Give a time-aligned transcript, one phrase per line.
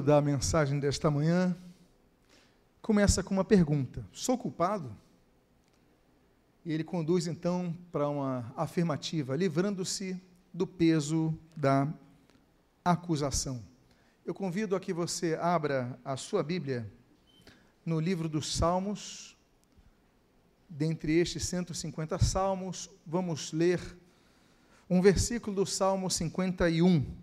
[0.00, 1.56] da mensagem desta manhã
[2.80, 4.96] começa com uma pergunta: Sou culpado?
[6.64, 10.20] E ele conduz então para uma afirmativa, livrando-se
[10.52, 11.88] do peso da
[12.84, 13.62] acusação.
[14.24, 16.90] Eu convido a que você abra a sua Bíblia
[17.84, 19.36] no livro dos Salmos.
[20.68, 23.80] Dentre estes 150 salmos, vamos ler
[24.88, 27.19] um versículo do Salmo 51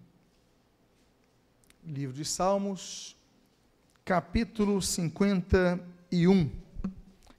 [1.87, 3.15] livro de Salmos,
[4.03, 6.51] capítulo 51.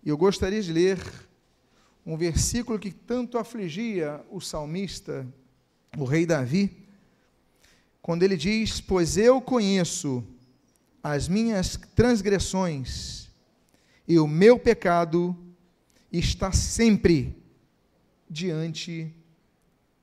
[0.03, 0.99] E eu gostaria de ler
[2.05, 5.27] um versículo que tanto afligia o salmista,
[5.99, 6.89] o rei Davi,
[8.01, 10.25] quando ele diz: Pois eu conheço
[11.03, 13.29] as minhas transgressões,
[14.07, 15.37] e o meu pecado
[16.11, 17.37] está sempre
[18.31, 19.15] diante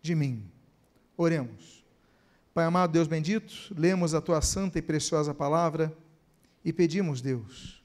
[0.03, 0.47] de mim.
[1.17, 1.74] Oremos.
[2.55, 5.93] Pai amado, Deus bendito, lemos a tua santa e preciosa palavra
[6.63, 7.83] e pedimos, Deus,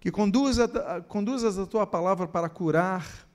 [0.00, 0.66] que conduza,
[1.06, 3.28] conduzas a tua palavra para curar,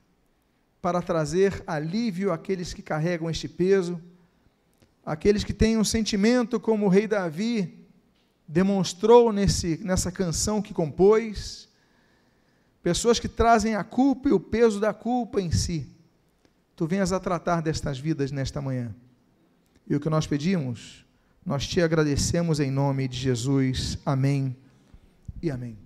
[0.82, 4.02] para trazer alívio àqueles que carregam este peso,
[5.06, 7.86] aqueles que têm um sentimento como o rei Davi
[8.48, 11.68] demonstrou nesse, nessa canção que compôs,
[12.82, 15.88] pessoas que trazem a culpa e o peso da culpa em si.
[16.74, 18.92] Tu venhas a tratar destas vidas nesta manhã.
[19.86, 21.04] E o que nós pedimos,
[21.44, 23.98] nós te agradecemos em nome de Jesus.
[24.06, 24.56] Amém
[25.42, 25.76] e amém.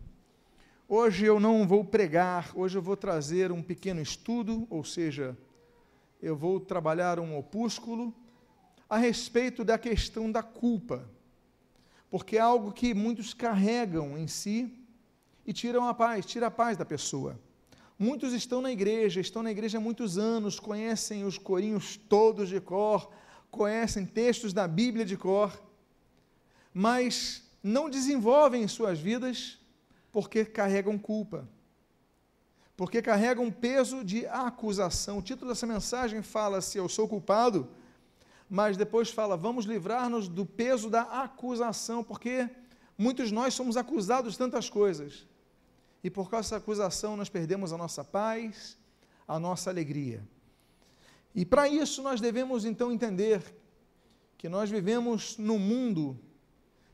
[0.88, 5.36] Hoje eu não vou pregar, hoje eu vou trazer um pequeno estudo, ou seja,
[6.22, 8.14] eu vou trabalhar um opúsculo
[8.89, 11.05] a respeito da questão da culpa,
[12.08, 14.73] porque é algo que muitos carregam em si
[15.44, 17.36] e tiram a paz, tira a paz da pessoa.
[17.98, 22.61] Muitos estão na igreja, estão na igreja há muitos anos, conhecem os corinhos todos de
[22.61, 23.11] cor,
[23.51, 25.61] conhecem textos da Bíblia de cor,
[26.73, 29.59] mas não desenvolvem em suas vidas
[30.13, 31.48] porque carregam culpa,
[32.77, 35.19] porque carregam peso de acusação.
[35.19, 37.69] O título dessa mensagem fala se eu sou culpado,
[38.48, 42.48] mas depois fala vamos livrar-nos do peso da acusação, porque
[42.97, 45.27] muitos nós somos acusados de tantas coisas.
[46.03, 48.79] E por causa dessa acusação nós perdemos a nossa paz,
[49.27, 50.23] a nossa alegria.
[51.38, 53.40] E para isso nós devemos então entender
[54.36, 56.18] que nós vivemos num mundo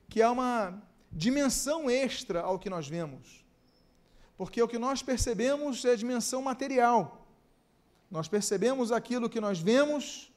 [0.06, 3.42] que há uma dimensão extra ao que nós vemos.
[4.36, 7.26] Porque o que nós percebemos é a dimensão material.
[8.10, 10.30] Nós percebemos aquilo que nós vemos,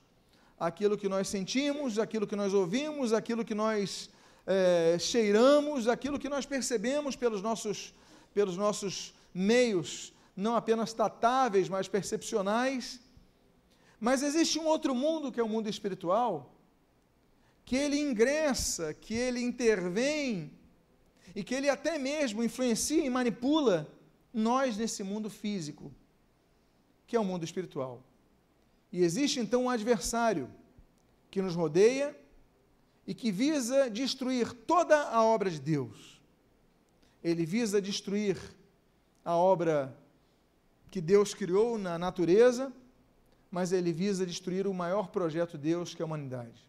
[0.57, 4.09] aquilo que nós sentimos, aquilo que nós ouvimos, aquilo que nós
[4.45, 7.94] é, cheiramos, aquilo que nós percebemos pelos nossos,
[8.34, 13.06] pelos nossos meios, não apenas tatáveis, mas percepcionais.
[14.00, 16.53] Mas existe um outro mundo que é o mundo espiritual,
[17.66, 20.52] que ele ingressa, que ele intervém
[21.35, 23.91] e que ele até mesmo influencia e manipula
[24.34, 25.91] nós nesse mundo físico,
[27.06, 28.03] que é o mundo espiritual.
[28.91, 30.50] E existe então um adversário
[31.30, 32.16] que nos rodeia
[33.06, 36.22] e que visa destruir toda a obra de Deus.
[37.24, 38.38] Ele visa destruir
[39.25, 39.97] a obra
[40.90, 42.72] que Deus criou na natureza
[43.52, 46.62] mas ele visa destruir o maior projeto de Deus, que é a humanidade.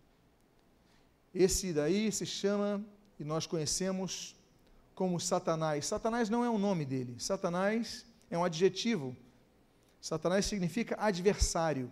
[1.34, 2.84] Esse daí se chama,
[3.18, 4.36] e nós conhecemos
[4.94, 5.86] como Satanás.
[5.86, 9.16] Satanás não é o nome dele, Satanás é um adjetivo.
[10.00, 11.90] Satanás significa adversário.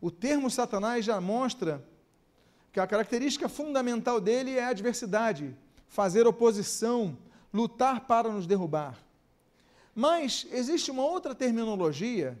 [0.00, 1.84] O termo Satanás já mostra
[2.72, 5.56] que a característica fundamental dele é a adversidade,
[5.88, 7.16] fazer oposição,
[7.52, 8.98] lutar para nos derrubar.
[9.94, 12.36] Mas existe uma outra terminologia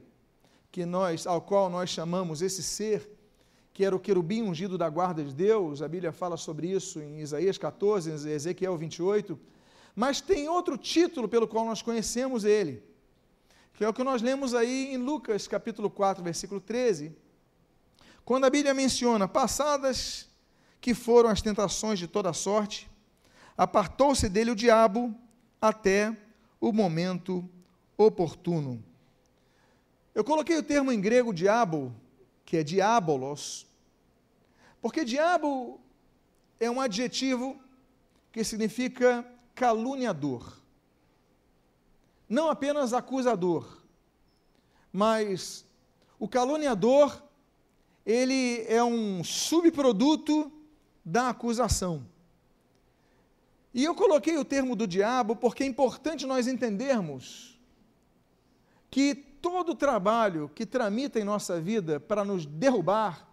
[0.74, 3.08] que nós, ao qual nós chamamos esse ser,
[3.72, 7.20] que era o querubim ungido da guarda de Deus, a Bíblia fala sobre isso em
[7.20, 9.38] Isaías 14, em Ezequiel 28,
[9.94, 12.82] mas tem outro título pelo qual nós conhecemos ele,
[13.74, 17.16] que é o que nós lemos aí em Lucas capítulo 4, versículo 13,
[18.24, 20.28] quando a Bíblia menciona, passadas
[20.80, 22.90] que foram as tentações de toda sorte,
[23.56, 25.14] apartou-se dele o diabo
[25.62, 26.16] até
[26.60, 27.48] o momento
[27.96, 28.82] oportuno.
[30.14, 31.92] Eu coloquei o termo em grego diabo,
[32.44, 33.66] que é diabolos,
[34.80, 35.80] porque diabo
[36.60, 37.58] é um adjetivo
[38.30, 39.26] que significa
[39.56, 40.56] caluniador.
[42.28, 43.82] Não apenas acusador,
[44.92, 45.64] mas
[46.18, 47.20] o caluniador,
[48.06, 50.52] ele é um subproduto
[51.04, 52.06] da acusação.
[53.74, 57.58] E eu coloquei o termo do diabo porque é importante nós entendermos
[58.88, 63.28] que todo trabalho que tramita em nossa vida para nos derrubar,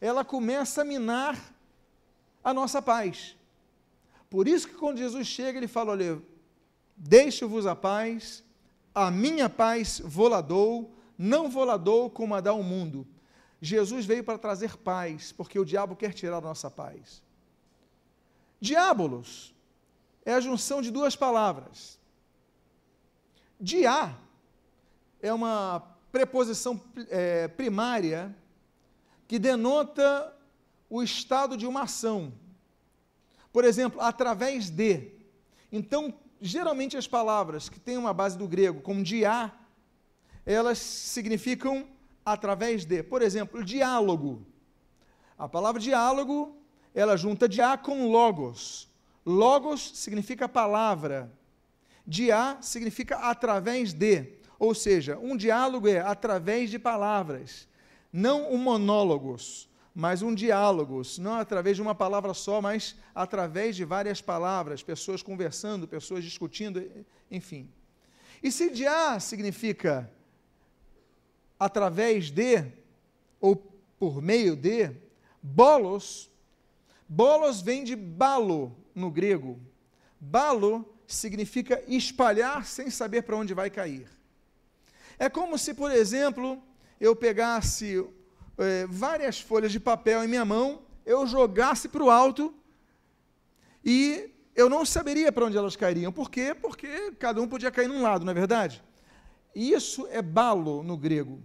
[0.00, 1.38] ela começa a minar
[2.42, 3.36] a nossa paz.
[4.30, 6.22] Por isso que quando Jesus chega, ele fala: olha,
[6.96, 8.42] deixo-vos a paz,
[8.94, 13.06] a minha paz vou lá dou, não vou lá dou como a dá o mundo.
[13.60, 17.22] Jesus veio para trazer paz, porque o diabo quer tirar a nossa paz.
[18.58, 19.54] Diabolos
[20.24, 21.98] é a junção de duas palavras.
[23.60, 24.23] Dia
[25.24, 25.80] é uma
[26.12, 26.78] preposição
[27.08, 28.36] é, primária
[29.26, 30.36] que denota
[30.90, 32.30] o estado de uma ação.
[33.50, 35.12] Por exemplo, através de.
[35.72, 36.12] Então,
[36.42, 39.50] geralmente as palavras que têm uma base do grego, como dia,
[40.44, 41.88] elas significam
[42.22, 43.02] através de.
[43.02, 44.46] Por exemplo, diálogo.
[45.38, 46.54] A palavra diálogo,
[46.94, 48.90] ela junta dia com logos.
[49.24, 51.32] Logos significa palavra.
[52.06, 54.43] Dia significa através de.
[54.64, 57.68] Ou seja, um diálogo é através de palavras,
[58.12, 63.84] não um monólogos mas um diálogo, não através de uma palavra só, mas através de
[63.84, 66.84] várias palavras, pessoas conversando, pessoas discutindo,
[67.30, 67.70] enfim.
[68.42, 70.10] E se diá significa
[71.60, 72.64] através de,
[73.40, 73.54] ou
[73.96, 74.90] por meio de,
[75.40, 76.28] bolos,
[77.08, 79.60] bolos vem de balo no grego.
[80.18, 84.08] Balo significa espalhar sem saber para onde vai cair.
[85.18, 86.62] É como se, por exemplo,
[87.00, 88.04] eu pegasse
[88.58, 92.54] é, várias folhas de papel em minha mão, eu jogasse para o alto
[93.84, 96.12] e eu não saberia para onde elas cairiam.
[96.12, 96.54] Por quê?
[96.54, 98.82] Porque cada um podia cair num lado, não é verdade?
[99.54, 101.42] Isso é balo no grego.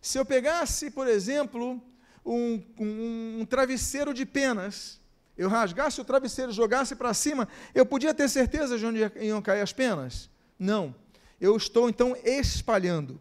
[0.00, 1.82] Se eu pegasse, por exemplo,
[2.24, 5.00] um, um, um travesseiro de penas,
[5.36, 9.40] eu rasgasse o travesseiro e jogasse para cima, eu podia ter certeza de onde iam
[9.40, 10.28] cair as penas?
[10.58, 10.94] Não.
[11.40, 13.20] Eu estou então espalhando.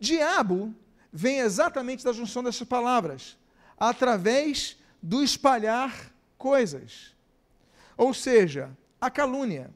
[0.00, 0.74] Diabo
[1.12, 3.36] vem exatamente da junção dessas palavras,
[3.78, 7.14] através do espalhar coisas.
[7.96, 9.70] Ou seja, a calúnia.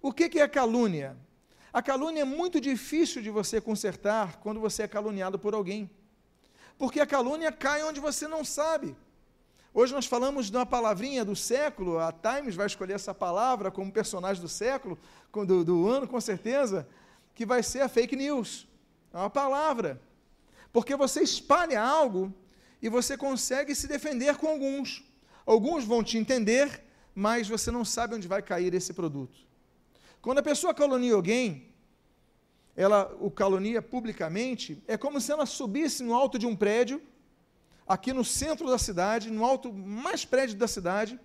[0.00, 1.16] O que é calúnia?
[1.72, 5.90] A calúnia é muito difícil de você consertar quando você é caluniado por alguém.
[6.76, 8.96] Porque a calúnia cai onde você não sabe.
[9.72, 13.90] Hoje nós falamos de uma palavrinha do século, a Times vai escolher essa palavra como
[13.90, 14.98] personagem do século,
[15.32, 16.86] do, do ano com certeza,
[17.34, 18.66] que vai ser a fake news.
[19.12, 20.00] É uma palavra
[20.72, 22.32] porque você espalha algo
[22.80, 25.04] e você consegue se defender com alguns.
[25.44, 26.82] Alguns vão te entender,
[27.14, 29.38] mas você não sabe onde vai cair esse produto.
[30.20, 31.68] Quando a pessoa calunia alguém,
[32.74, 37.02] ela o calunia publicamente, é como se ela subisse no alto de um prédio,
[37.86, 41.20] aqui no centro da cidade, no alto mais prédio da cidade,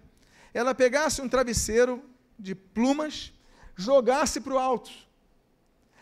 [0.53, 2.03] ela pegasse um travesseiro
[2.37, 3.31] de plumas,
[3.75, 5.06] jogasse para o alto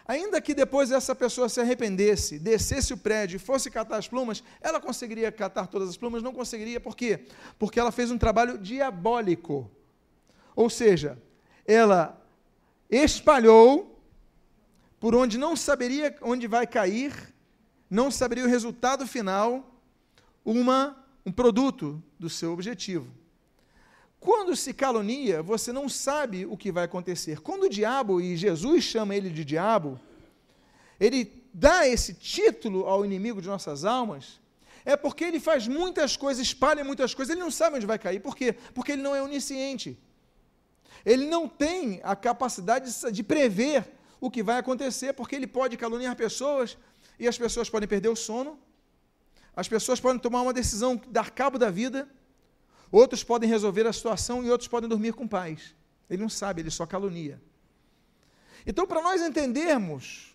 [0.07, 4.43] Ainda que depois essa pessoa se arrependesse, descesse o prédio e fosse catar as plumas,
[4.61, 6.21] ela conseguiria catar todas as plumas?
[6.21, 7.25] Não conseguiria, por quê?
[7.57, 9.69] Porque ela fez um trabalho diabólico.
[10.55, 11.17] Ou seja,
[11.65, 12.21] ela
[12.89, 13.99] espalhou
[14.99, 17.33] por onde não saberia onde vai cair,
[17.89, 19.81] não saberia o resultado final,
[20.43, 23.11] uma, um produto do seu objetivo.
[24.25, 27.41] Quando se calunia, você não sabe o que vai acontecer.
[27.41, 29.99] Quando o diabo, e Jesus chama ele de diabo,
[30.99, 31.21] ele
[31.53, 34.41] dá esse título ao inimigo de nossas almas,
[34.83, 38.19] é porque ele faz muitas coisas, espalha muitas coisas, ele não sabe onde vai cair.
[38.19, 38.55] Por quê?
[38.73, 39.95] Porque ele não é onisciente.
[41.05, 43.87] Ele não tem a capacidade de prever
[44.19, 46.75] o que vai acontecer, porque ele pode caluniar pessoas
[47.19, 48.57] e as pessoas podem perder o sono,
[49.55, 52.09] as pessoas podem tomar uma decisão, dar cabo da vida,
[52.95, 55.75] Outros podem resolver a situação e outros podem dormir com paz.
[56.09, 57.41] Ele não sabe, ele só calunia.
[58.65, 60.33] Então, para nós entendermos,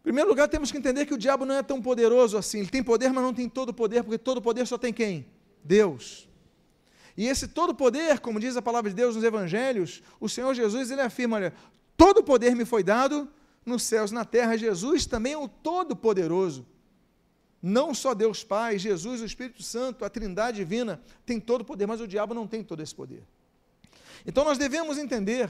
[0.00, 2.58] em primeiro lugar, temos que entender que o diabo não é tão poderoso assim.
[2.58, 5.24] Ele tem poder, mas não tem todo o poder, porque todo poder só tem quem?
[5.64, 6.28] Deus.
[7.16, 10.90] E esse todo poder, como diz a palavra de Deus nos evangelhos, o Senhor Jesus,
[10.90, 11.54] ele afirma, olha,
[11.96, 13.26] todo poder me foi dado
[13.64, 14.58] nos céus na terra.
[14.58, 16.66] Jesus também é o todo poderoso.
[17.62, 21.86] Não só Deus Pai, Jesus, o Espírito Santo, a Trindade divina tem todo o poder,
[21.86, 23.22] mas o diabo não tem todo esse poder.
[24.26, 25.48] Então nós devemos entender,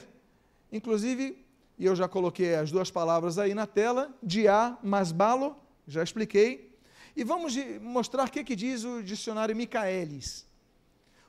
[0.71, 1.43] inclusive,
[1.79, 5.57] e eu já coloquei as duas palavras aí na tela, dia, masbalo,
[5.89, 6.77] já expliquei,
[7.17, 10.47] e vamos mostrar o que, que diz o dicionário Micaelis.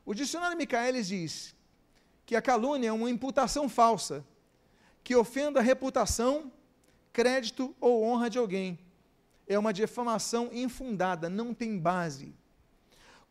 [0.06, 1.56] O dicionário Micaelis diz
[2.26, 4.26] que a calúnia é uma imputação falsa
[5.02, 6.52] que ofenda a reputação,
[7.14, 8.80] crédito ou honra de alguém
[9.48, 12.34] é uma difamação infundada, não tem base.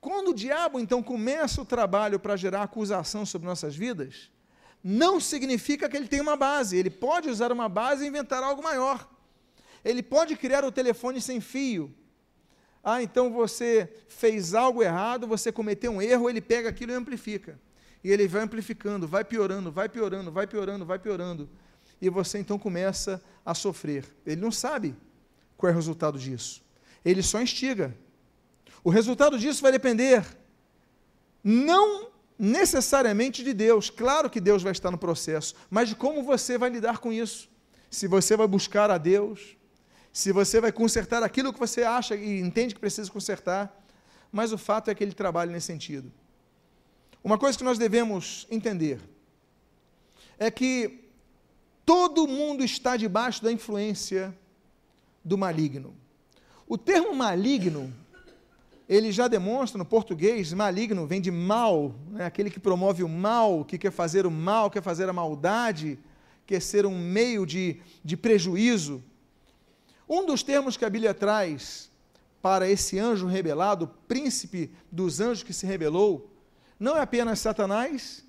[0.00, 4.30] Quando o diabo então começa o trabalho para gerar acusação sobre nossas vidas,
[4.82, 6.76] não significa que ele tem uma base.
[6.76, 9.08] Ele pode usar uma base e inventar algo maior.
[9.84, 11.94] Ele pode criar o telefone sem fio.
[12.82, 17.60] Ah, então você fez algo errado, você cometeu um erro, ele pega aquilo e amplifica.
[18.02, 21.48] E ele vai amplificando, vai piorando, vai piorando, vai piorando, vai piorando.
[22.00, 24.04] E você então começa a sofrer.
[24.26, 24.96] Ele não sabe
[25.62, 26.60] qual é o resultado disso.
[27.04, 27.96] Ele só instiga.
[28.82, 30.26] O resultado disso vai depender
[31.44, 33.88] não necessariamente de Deus.
[33.88, 37.48] Claro que Deus vai estar no processo, mas de como você vai lidar com isso.
[37.88, 39.56] Se você vai buscar a Deus,
[40.12, 43.72] se você vai consertar aquilo que você acha e entende que precisa consertar,
[44.32, 46.12] mas o fato é que ele trabalha nesse sentido.
[47.22, 48.98] Uma coisa que nós devemos entender
[50.40, 51.08] é que
[51.86, 54.36] todo mundo está debaixo da influência
[55.24, 55.94] do maligno.
[56.66, 57.92] O termo maligno,
[58.88, 62.26] ele já demonstra no português, maligno vem de mal, né?
[62.26, 65.98] aquele que promove o mal, que quer fazer o mal, quer fazer a maldade,
[66.46, 69.02] quer ser um meio de, de prejuízo.
[70.08, 71.90] Um dos termos que a Bíblia traz
[72.40, 76.28] para esse anjo rebelado, príncipe dos anjos que se rebelou,
[76.78, 78.24] não é apenas Satanás,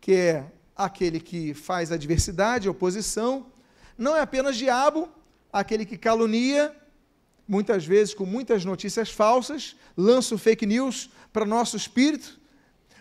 [0.00, 3.46] que é aquele que faz adversidade, oposição,
[3.98, 5.08] não é apenas diabo,
[5.52, 6.74] aquele que calunia,
[7.46, 12.40] muitas vezes com muitas notícias falsas, lança o fake news para nosso espírito,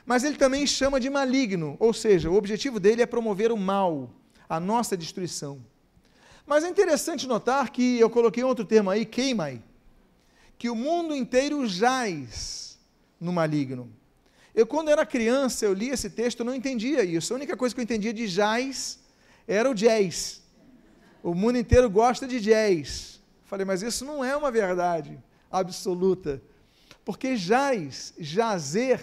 [0.05, 4.11] mas ele também chama de maligno, ou seja, o objetivo dele é promover o mal,
[4.47, 5.59] a nossa destruição.
[6.45, 9.63] Mas é interessante notar que eu coloquei outro termo aí, queimai,
[10.59, 12.77] que o mundo inteiro jaz
[13.19, 13.91] no maligno.
[14.53, 17.33] Eu, quando era criança, eu li esse texto, não entendia isso.
[17.33, 18.99] A única coisa que eu entendia de jazz
[19.47, 20.41] era o jazz.
[21.25, 23.19] O mundo inteiro gosta de jazz.
[23.45, 25.17] Falei, mas isso não é uma verdade
[25.51, 26.39] absoluta.
[27.03, 29.01] Porque jaz, jazer,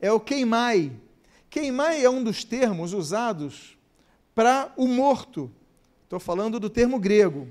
[0.00, 0.90] é o queimai.
[1.50, 3.76] Queimai é um dos termos usados
[4.34, 5.52] para o morto.
[6.04, 7.46] Estou falando do termo grego.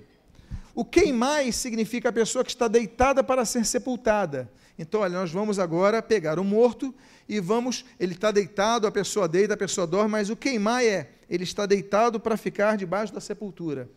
[0.74, 4.52] O queimai significa a pessoa que está deitada para ser sepultada.
[4.80, 6.92] Então, olha, nós vamos agora pegar o morto
[7.30, 7.86] e vamos.
[8.00, 11.66] Ele está deitado, a pessoa deita, a pessoa dorme, mas o queimai é, ele está
[11.66, 13.90] deitado para ficar debaixo da sepultura.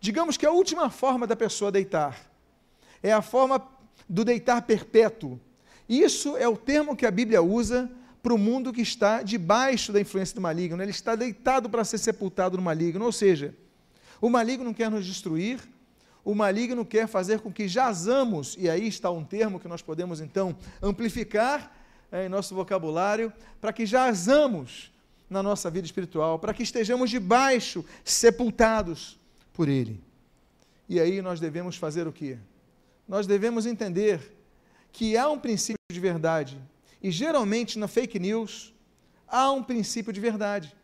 [0.00, 2.30] Digamos que a última forma da pessoa deitar
[3.02, 3.60] é a forma
[4.08, 5.38] do deitar perpétuo.
[5.88, 7.90] Isso é o termo que a Bíblia usa
[8.22, 10.80] para o mundo que está debaixo da influência do maligno.
[10.80, 13.04] Ele está deitado para ser sepultado no maligno.
[13.04, 13.52] Ou seja,
[14.20, 15.58] o maligno quer nos destruir,
[16.24, 20.20] o maligno quer fazer com que jazamos, e aí está um termo que nós podemos
[20.20, 21.76] então amplificar
[22.12, 24.92] é, em nosso vocabulário, para que jazamos
[25.30, 29.18] na nossa vida espiritual, para que estejamos debaixo, sepultados
[29.52, 30.02] por Ele.
[30.88, 32.36] E aí nós devemos fazer o quê?
[33.06, 34.36] Nós devemos entender
[34.90, 36.60] que há um princípio de verdade,
[37.00, 38.74] e geralmente na fake news
[39.28, 40.76] há um princípio de verdade.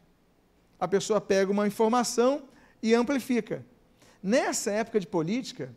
[0.79, 2.45] A pessoa pega uma informação
[2.81, 3.67] e amplifica.
[4.23, 5.75] Nessa época de política,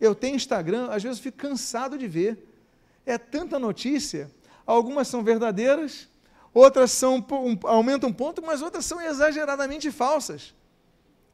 [0.00, 2.46] eu tenho Instagram, às vezes eu fico cansado de ver.
[3.04, 4.30] É tanta notícia,
[4.66, 6.08] algumas são verdadeiras,
[6.52, 10.54] outras são um, aumentam um ponto, mas outras são exageradamente falsas.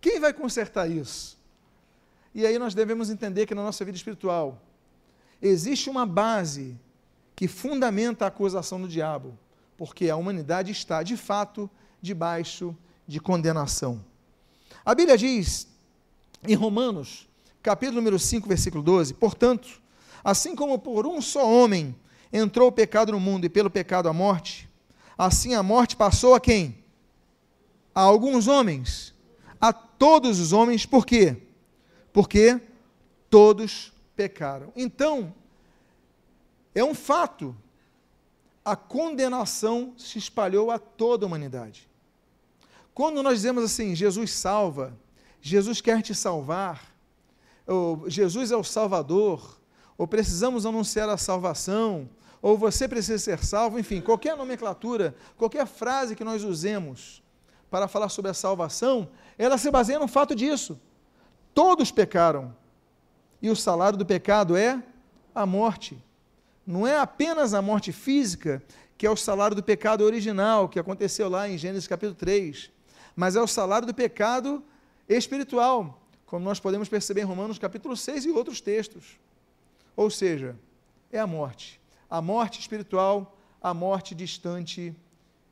[0.00, 1.38] Quem vai consertar isso?
[2.35, 4.61] E aí nós devemos entender que na nossa vida espiritual
[5.40, 6.78] existe uma base
[7.37, 9.38] que fundamenta a acusação do diabo,
[9.76, 14.04] porque a humanidade está, de fato, debaixo de condenação.
[14.85, 15.68] A Bíblia diz
[16.47, 17.28] em Romanos,
[17.62, 19.80] capítulo número 5, versículo 12: Portanto,
[20.23, 21.94] assim como por um só homem
[22.33, 24.68] entrou o pecado no mundo e pelo pecado a morte,
[25.16, 26.78] assim a morte passou a quem?
[27.94, 29.14] A alguns homens,
[29.61, 31.37] a todos os homens, por quê?
[32.12, 32.61] Porque
[33.30, 34.73] todos pecaram.
[34.76, 35.35] Então,
[36.75, 37.54] é um fato,
[38.64, 41.88] a condenação se espalhou a toda a humanidade.
[42.92, 44.97] Quando nós dizemos assim, Jesus salva,
[45.40, 46.94] Jesus quer te salvar,
[47.66, 49.61] ou Jesus é o Salvador,
[49.97, 52.09] ou precisamos anunciar a salvação,
[52.45, 57.23] ou você precisa ser salvo, enfim, qualquer nomenclatura, qualquer frase que nós usemos
[57.71, 59.09] para falar sobre a salvação,
[59.39, 60.79] ela se baseia no fato disso.
[61.55, 62.55] Todos pecaram,
[63.41, 64.83] e o salário do pecado é
[65.35, 65.97] a morte.
[66.67, 68.63] Não é apenas a morte física,
[68.99, 72.71] que é o salário do pecado original, que aconteceu lá em Gênesis capítulo 3,
[73.17, 74.63] mas é o salário do pecado
[75.09, 79.19] espiritual, como nós podemos perceber em Romanos capítulo 6 e outros textos.
[79.97, 80.55] Ou seja,
[81.11, 81.83] é a morte.
[82.08, 84.94] A morte espiritual, a morte distante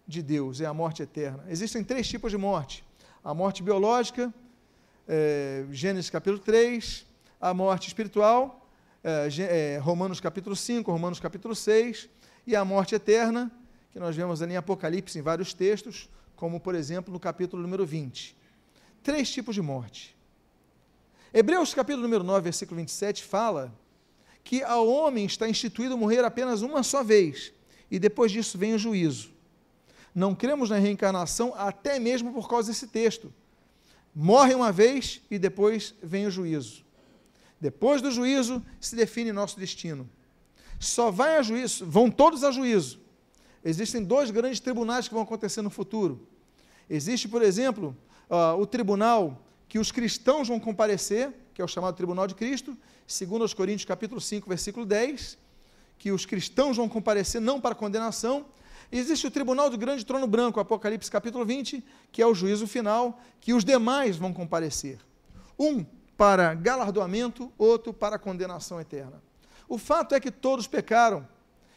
[0.07, 1.45] de Deus, é a morte eterna.
[1.49, 2.85] Existem três tipos de morte:
[3.25, 4.33] a morte biológica,
[5.09, 7.07] é, Gênesis capítulo 3,
[7.41, 8.69] a morte espiritual,
[9.03, 12.09] é, é, Romanos capítulo 5, Romanos capítulo 6,
[12.47, 13.51] e a morte eterna,
[13.91, 17.87] que nós vemos ali em Apocalipse em vários textos, como por exemplo no capítulo número
[17.87, 18.43] 20
[19.03, 20.17] três tipos de morte.
[21.35, 23.73] Hebreus capítulo número 9, versículo 27 fala
[24.45, 27.53] que ao homem está instituído morrer apenas uma só vez,
[27.91, 29.31] e depois disso vem o juízo.
[30.15, 33.33] Não cremos na reencarnação até mesmo por causa desse texto.
[34.15, 36.85] Morre uma vez e depois vem o juízo.
[37.61, 40.09] Depois do juízo se define nosso destino.
[40.79, 43.01] Só vai a juízo, vão todos a juízo.
[43.65, 46.27] Existem dois grandes tribunais que vão acontecer no futuro.
[46.91, 47.97] Existe, por exemplo,
[48.29, 52.77] uh, o tribunal que os cristãos vão comparecer, que é o chamado Tribunal de Cristo,
[53.07, 55.39] segundo os Coríntios capítulo 5, versículo 10,
[55.99, 58.47] que os cristãos vão comparecer não para condenação,
[58.95, 61.83] Existe o tribunal do grande trono branco, Apocalipse capítulo 20,
[62.13, 64.99] que é o juízo final, que os demais vão comparecer.
[65.59, 65.83] Um
[66.15, 69.23] para galardoamento, outro para condenação eterna.
[69.67, 71.27] O fato é que todos pecaram,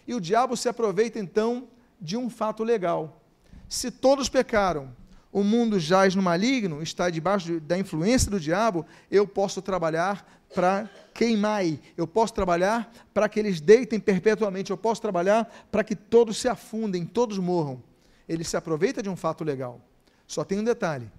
[0.06, 1.70] e o diabo se aproveita então
[2.02, 3.22] de um fato legal.
[3.70, 4.94] Se todos pecaram,
[5.36, 10.26] o mundo jaz no maligno, está debaixo da influência do diabo, eu posso trabalhar
[10.56, 11.62] para queimar,
[11.98, 16.48] eu posso trabalhar para que eles deitem perpetuamente, eu posso trabalhar para que todos se
[16.48, 17.84] afundem, todos morram.
[18.30, 19.82] Ele se aproveita de um fato legal.
[20.26, 21.12] Só tem um detalhe.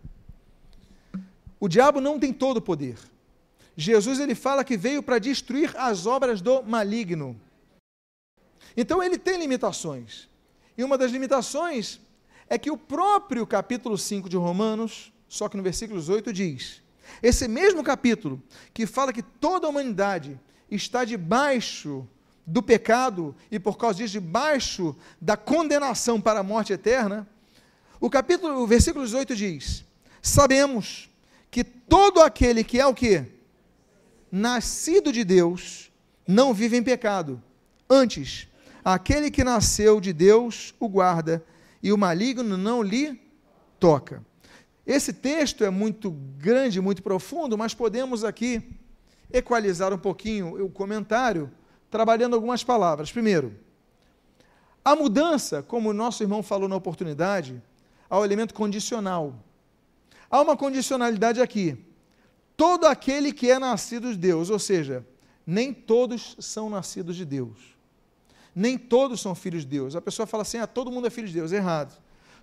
[1.60, 2.96] O diabo não tem todo o poder.
[3.76, 7.38] Jesus ele fala que veio para destruir as obras do maligno.
[8.74, 10.26] Então ele tem limitações.
[10.74, 12.00] E uma das limitações
[12.48, 16.82] é que o próprio capítulo 5 de Romanos, só que no versículo 8 diz:
[17.22, 20.38] esse mesmo capítulo que fala que toda a humanidade
[20.70, 22.06] está debaixo
[22.46, 27.26] do pecado e por causa disso debaixo da condenação para a morte eterna,
[28.00, 29.84] o capítulo, o versículo 18 diz:
[30.20, 31.10] Sabemos
[31.50, 33.24] que todo aquele que é o que
[34.30, 35.90] nascido de Deus
[36.26, 37.42] não vive em pecado.
[37.88, 38.48] Antes,
[38.84, 41.44] aquele que nasceu de Deus o guarda
[41.86, 43.16] e o maligno não lhe
[43.78, 44.20] toca.
[44.84, 48.76] Esse texto é muito grande, muito profundo, mas podemos aqui
[49.32, 51.48] equalizar um pouquinho o comentário,
[51.88, 53.12] trabalhando algumas palavras.
[53.12, 53.54] Primeiro,
[54.84, 57.62] a mudança, como o nosso irmão falou na oportunidade,
[58.10, 59.36] ao elemento condicional.
[60.28, 61.78] Há uma condicionalidade aqui.
[62.56, 65.06] Todo aquele que é nascido de Deus, ou seja,
[65.46, 67.75] nem todos são nascidos de Deus.
[68.56, 69.94] Nem todos são filhos de Deus.
[69.94, 71.52] A pessoa fala assim: ah, todo mundo é filho de Deus.
[71.52, 71.94] Errado.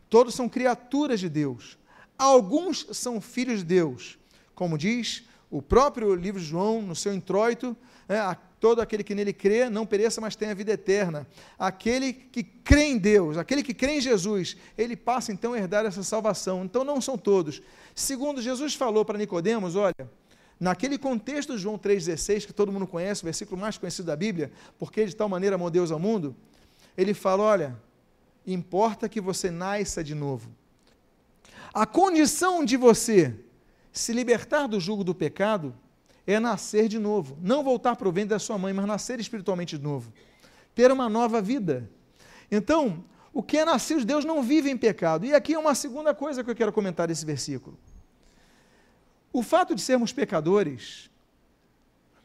[0.08, 1.76] Todos são criaturas de Deus.
[2.16, 4.20] Alguns são filhos de Deus.
[4.54, 7.76] Como diz o próprio livro de João, no seu introito,
[8.08, 8.20] é,
[8.60, 11.28] todo aquele que nele crê não pereça, mas tenha vida eterna.
[11.58, 15.84] Aquele que crê em Deus, aquele que crê em Jesus, ele passa então a herdar
[15.84, 16.64] essa salvação.
[16.64, 17.60] Então não são todos.
[17.96, 20.10] Segundo Jesus falou para Nicodemos, olha,
[20.64, 24.50] Naquele contexto de João 3,16, que todo mundo conhece, o versículo mais conhecido da Bíblia,
[24.80, 26.34] porque de tal maneira amou Deus ao mundo,
[26.98, 27.78] ele fala: olha,
[28.48, 30.50] importa que você nasça de novo.
[31.74, 33.36] A condição de você
[33.92, 35.76] se libertar do jugo do pecado
[36.26, 37.38] é nascer de novo.
[37.42, 40.14] Não voltar para o ventre da sua mãe, mas nascer espiritualmente de novo.
[40.74, 41.90] Ter uma nova vida.
[42.50, 45.26] Então, o que é nascido de Deus não vive em pecado.
[45.26, 47.78] E aqui é uma segunda coisa que eu quero comentar desse versículo.
[49.34, 51.10] O fato de sermos pecadores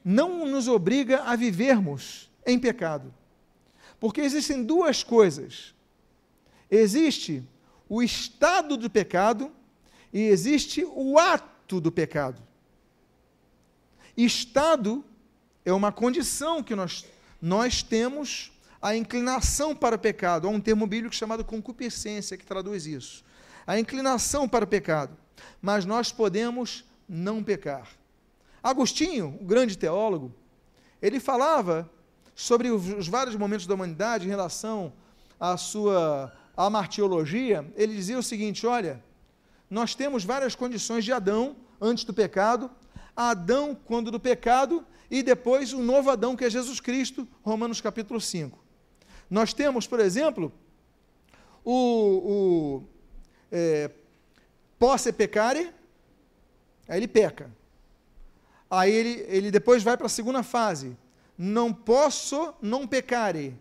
[0.04, 3.12] não nos obriga a vivermos em pecado.
[3.98, 5.74] Porque existem duas coisas.
[6.70, 7.42] Existe
[7.88, 9.50] o estado do pecado
[10.12, 12.42] e existe o ato do pecado.
[14.14, 15.02] Estado
[15.64, 17.06] é uma condição que nós,
[17.40, 20.46] nós temos a inclinação para o pecado.
[20.46, 23.24] Há um termo bíblico chamado concupiscência que traduz isso.
[23.66, 25.16] A inclinação para o pecado.
[25.60, 27.88] Mas nós podemos não pecar.
[28.62, 30.34] Agostinho, o grande teólogo,
[31.00, 31.88] ele falava
[32.34, 34.92] sobre os vários momentos da humanidade em relação
[35.40, 37.66] à sua amartiologia.
[37.76, 39.02] Ele dizia o seguinte: olha,
[39.70, 42.70] nós temos várias condições de Adão antes do pecado,
[43.16, 48.20] Adão quando do pecado e depois o novo Adão que é Jesus Cristo, Romanos capítulo
[48.20, 48.58] 5.
[49.30, 50.52] Nós temos, por exemplo,
[51.64, 52.82] o, o
[53.50, 53.90] é,
[54.78, 55.70] posse pecare,
[56.88, 57.50] Aí ele peca.
[58.70, 60.96] Aí ele, ele depois vai para a segunda fase.
[61.36, 63.58] Não posso não pecare.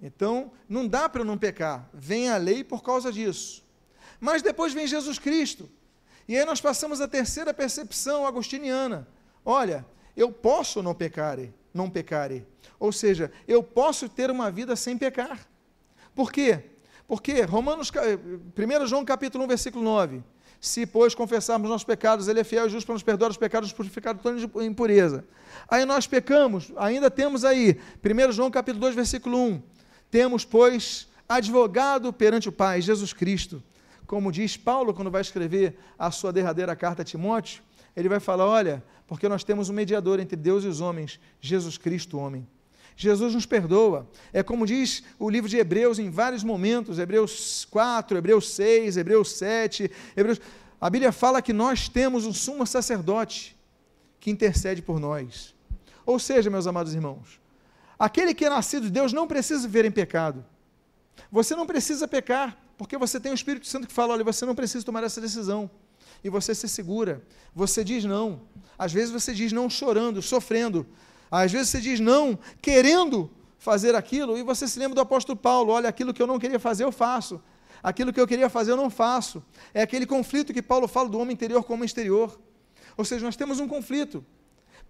[0.00, 1.88] Então, não dá para não pecar.
[1.92, 3.64] Vem a lei por causa disso.
[4.20, 5.68] Mas depois vem Jesus Cristo.
[6.28, 9.06] E aí nós passamos a terceira percepção agostiniana.
[9.44, 11.38] Olha, eu posso não pecar,
[11.72, 12.44] não pecare.
[12.78, 15.46] Ou seja, eu posso ter uma vida sem pecar.
[16.14, 16.64] Por quê?
[17.06, 20.22] Porque Romanos, 1 João capítulo 1, versículo 9.
[20.60, 23.72] Se, pois, confessarmos nossos pecados, Ele é fiel e justo para nos perdoar os pecados
[23.72, 25.24] purificados de toda impureza.
[25.68, 29.62] Aí nós pecamos, ainda temos aí, 1 João capítulo 2, versículo 1.
[30.10, 33.62] Temos, pois, advogado perante o Pai, Jesus Cristo.
[34.06, 37.62] Como diz Paulo quando vai escrever a sua derradeira carta a Timóteo,
[37.96, 41.76] ele vai falar: olha, porque nós temos um mediador entre Deus e os homens, Jesus
[41.76, 42.46] Cristo, homem.
[42.96, 44.08] Jesus nos perdoa.
[44.32, 49.32] É como diz o livro de Hebreus em vários momentos, Hebreus 4, Hebreus 6, Hebreus
[49.32, 50.40] 7, Hebreus...
[50.80, 53.56] A Bíblia fala que nós temos um sumo sacerdote
[54.20, 55.54] que intercede por nós.
[56.04, 57.40] Ou seja, meus amados irmãos,
[57.98, 60.44] aquele que é nascido de Deus não precisa viver em pecado.
[61.30, 64.54] Você não precisa pecar, porque você tem o Espírito Santo que fala: olha, você não
[64.54, 65.70] precisa tomar essa decisão.
[66.22, 67.22] E você se segura.
[67.54, 68.42] Você diz não.
[68.78, 70.86] Às vezes você diz não chorando, sofrendo.
[71.30, 74.36] Às vezes você diz não querendo fazer aquilo.
[74.38, 76.92] E você se lembra do apóstolo Paulo: olha, aquilo que eu não queria fazer, eu
[76.92, 77.40] faço.
[77.82, 79.42] Aquilo que eu queria fazer, eu não faço.
[79.72, 82.40] É aquele conflito que Paulo fala do homem interior com o homem exterior.
[82.96, 84.24] Ou seja, nós temos um conflito.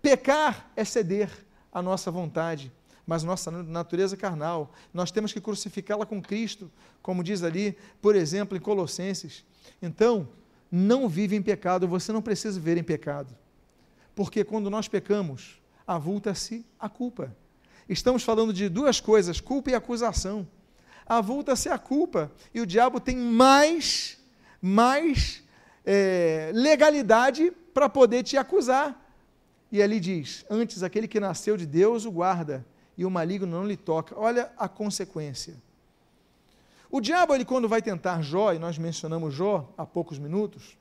[0.01, 1.31] Pecar é ceder
[1.73, 2.73] à nossa vontade
[3.07, 4.73] mas nossa natureza carnal.
[4.93, 6.71] Nós temos que crucificá-la com Cristo,
[7.01, 9.45] como diz ali, por exemplo, em Colossenses.
[9.81, 10.29] Então,
[10.71, 13.35] não vive em pecado, você não precisa viver em pecado.
[14.15, 17.35] Porque quando nós pecamos, avulta-se a culpa.
[17.89, 20.47] Estamos falando de duas coisas, culpa e acusação.
[21.07, 24.19] Avulta-se a culpa e o diabo tem mais,
[24.61, 25.43] mais
[25.85, 29.01] é, legalidade para poder te acusar.
[29.71, 32.67] E ali diz: Antes aquele que nasceu de Deus o guarda,
[32.99, 34.19] e o maligno não lhe toca.
[34.19, 35.55] Olha a consequência.
[36.91, 40.77] O diabo, ele quando vai tentar Jó, e nós mencionamos Jó há poucos minutos,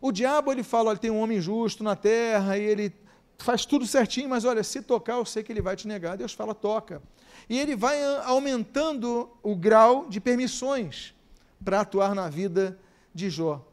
[0.00, 2.92] o diabo ele fala, olha, tem um homem justo na terra, e ele
[3.38, 6.16] faz tudo certinho, mas olha, se tocar, eu sei que ele vai te negar.
[6.16, 7.02] Deus fala, toca.
[7.48, 11.14] E ele vai aumentando o grau de permissões
[11.64, 12.78] para atuar na vida
[13.14, 13.66] de Jó.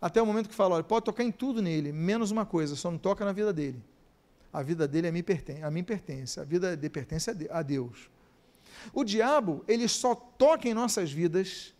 [0.00, 2.90] Até o momento que fala, olha, pode tocar em tudo nele, menos uma coisa, só
[2.90, 3.82] não toca na vida dele
[4.52, 8.10] a vida dele a mim pertence, a mim pertence, a vida dele pertence a Deus.
[8.92, 11.74] O diabo, ele só toca em nossas vidas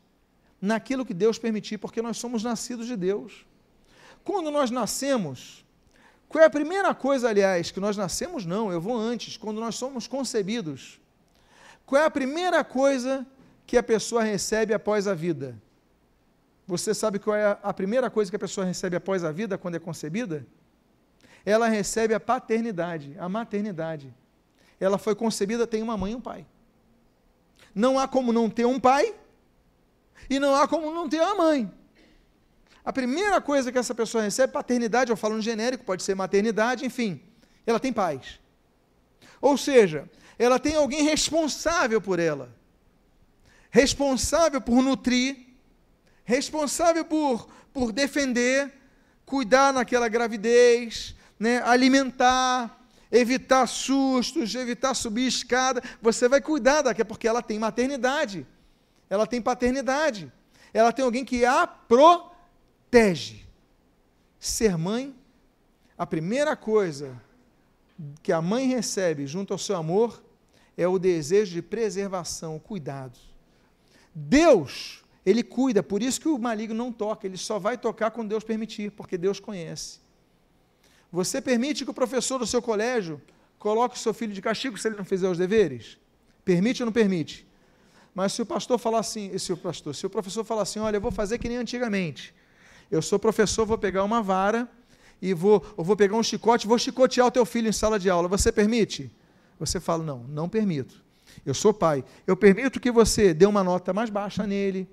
[0.61, 3.45] naquilo que Deus permitir, porque nós somos nascidos de Deus.
[4.25, 5.62] Quando nós nascemos,
[6.33, 8.45] qual é a primeira coisa, aliás, que nós nascemos?
[8.45, 11.01] Não, eu vou antes, quando nós somos concebidos.
[11.87, 13.25] Qual é a primeira coisa
[13.67, 15.57] que a pessoa recebe após a vida?
[16.67, 19.77] Você sabe qual é a primeira coisa que a pessoa recebe após a vida, quando
[19.77, 20.45] é concebida?
[21.45, 24.15] ela recebe a paternidade, a maternidade.
[24.79, 26.47] Ela foi concebida, tem uma mãe e um pai.
[27.75, 29.15] Não há como não ter um pai
[30.29, 31.73] e não há como não ter uma mãe.
[32.85, 36.85] A primeira coisa que essa pessoa recebe paternidade, eu falo no genérico, pode ser maternidade,
[36.85, 37.21] enfim,
[37.65, 38.41] ela tem pais.
[39.41, 42.53] Ou seja, ela tem alguém responsável por ela,
[43.71, 45.37] responsável por nutrir,
[46.25, 48.73] responsável por, por defender,
[49.25, 55.83] cuidar naquela gravidez, né, alimentar, evitar sustos, evitar subir escada.
[56.01, 58.47] Você vai cuidar daqui, porque ela tem maternidade,
[59.09, 60.33] ela tem paternidade,
[60.73, 61.67] ela tem alguém que a
[62.93, 63.47] protege.
[64.39, 65.15] Ser mãe,
[65.97, 67.19] a primeira coisa
[68.23, 70.23] que a mãe recebe junto ao seu amor
[70.77, 73.19] é o desejo de preservação, cuidado.
[74.15, 78.29] Deus, ele cuida, por isso que o maligno não toca, ele só vai tocar quando
[78.29, 79.99] Deus permitir, porque Deus conhece.
[81.11, 83.23] Você permite que o professor do seu colégio
[83.59, 85.97] coloque o seu filho de castigo se ele não fizer os deveres?
[86.45, 87.47] Permite ou não permite?
[88.15, 90.99] Mas se o pastor falar assim, se o pastor, se o professor falar assim, olha,
[90.99, 92.35] eu vou fazer que nem antigamente.
[92.93, 94.69] Eu sou professor, vou pegar uma vara
[95.23, 98.29] e vou, vou pegar um chicote, vou chicotear o teu filho em sala de aula.
[98.29, 99.11] Você permite?
[99.59, 101.03] Você fala, não, não permito.
[101.47, 102.05] Eu sou pai.
[102.27, 104.87] Eu permito que você dê uma nota mais baixa nele.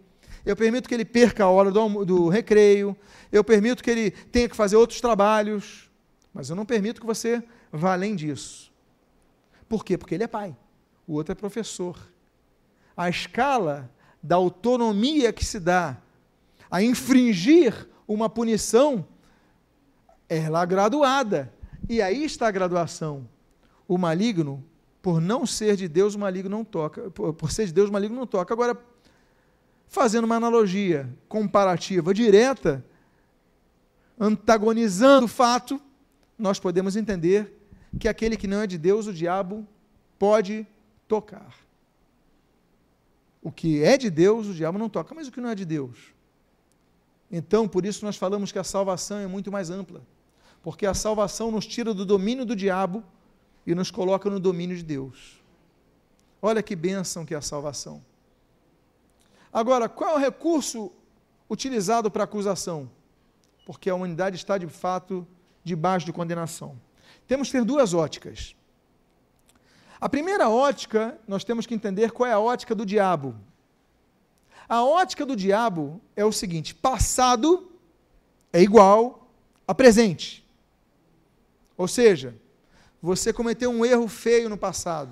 [0.46, 2.96] Eu permito que ele perca a hora do, do recreio.
[3.34, 5.90] Eu permito que ele tenha que fazer outros trabalhos.
[6.34, 8.72] Mas eu não permito que você vá além disso.
[9.68, 9.98] Por quê?
[9.98, 10.56] Porque ele é pai,
[11.06, 12.00] o outro é professor.
[12.96, 13.92] A escala
[14.24, 15.98] da autonomia que se dá
[16.70, 19.08] a infringir uma punição
[20.28, 21.54] é lá graduada.
[21.88, 23.28] E aí está a graduação.
[23.88, 24.64] O maligno,
[25.02, 27.10] por não ser de Deus, o maligno não toca.
[27.12, 28.54] Por, por ser de Deus, o maligno não toca.
[28.54, 28.78] Agora,
[29.88, 32.86] fazendo uma analogia comparativa direta,
[34.20, 35.82] antagonizando o fato,
[36.38, 37.56] nós podemos entender
[38.00, 39.68] que aquele que não é de Deus, o diabo
[40.20, 40.68] pode
[41.08, 41.56] tocar.
[43.42, 45.66] O que é de Deus, o diabo não toca, mas o que não é de
[45.66, 46.14] Deus?
[47.32, 50.02] Então, por isso nós falamos que a salvação é muito mais ampla,
[50.64, 53.04] porque a salvação nos tira do domínio do diabo
[53.66, 55.40] e nos coloca no domínio de Deus.
[56.42, 58.04] Olha que bênção que é a salvação.
[59.52, 60.92] Agora, qual é o recurso
[61.50, 62.90] utilizado para acusação?
[63.66, 65.28] Porque a humanidade está de fato
[65.64, 66.80] debaixo de condenação.
[67.28, 68.56] Temos que ter duas óticas.
[70.02, 73.36] A primeira ótica, nós temos que entender qual é a ótica do diabo.
[74.70, 77.72] A ótica do diabo é o seguinte: passado
[78.54, 79.28] é igual
[79.68, 80.48] a presente.
[81.76, 82.36] Ou seja,
[83.02, 85.12] você cometeu um erro feio no passado.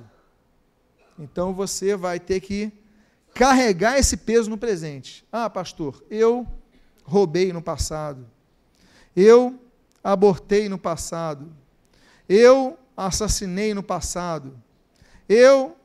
[1.17, 2.71] Então você vai ter que
[3.33, 5.25] carregar esse peso no presente.
[5.31, 6.45] Ah, pastor, eu
[7.03, 8.27] roubei no passado.
[9.15, 9.59] Eu
[10.03, 11.51] abortei no passado.
[12.29, 14.53] Eu assassinei no passado.
[15.27, 15.75] Eu.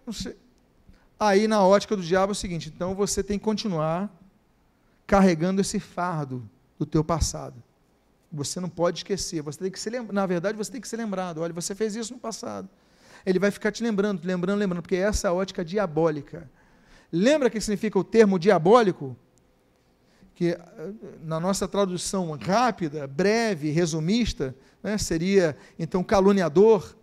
[1.25, 4.13] Aí, na ótica do diabo, é o seguinte: então você tem que continuar
[5.07, 6.43] carregando esse fardo
[6.77, 7.63] do teu passado.
[8.33, 10.97] Você não pode esquecer, você tem que se lembrar, na verdade você tem que ser
[10.97, 12.69] lembrado, olha, você fez isso no passado.
[13.25, 16.51] Ele vai ficar te lembrando, lembrando, lembrando, porque essa é a ótica diabólica.
[17.13, 19.17] Lembra o que significa o termo diabólico?
[20.35, 26.97] Que eh, na nossa tradução rápida, breve, resumista, né, seria então caluniador,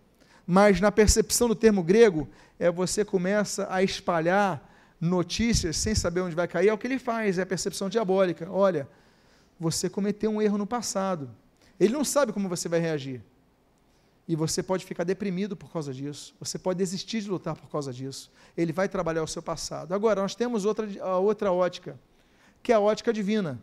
[0.45, 2.27] mas na percepção do termo grego,
[2.59, 4.69] é você começa a espalhar
[4.99, 8.51] notícias sem saber onde vai cair, é o que ele faz, é a percepção diabólica.
[8.51, 8.87] Olha,
[9.57, 11.29] você cometeu um erro no passado.
[11.79, 13.23] Ele não sabe como você vai reagir.
[14.27, 16.35] E você pode ficar deprimido por causa disso.
[16.39, 18.31] Você pode desistir de lutar por causa disso.
[18.55, 19.93] Ele vai trabalhar o seu passado.
[19.93, 21.99] Agora, nós temos outra, a outra ótica,
[22.61, 23.59] que é a ótica divina.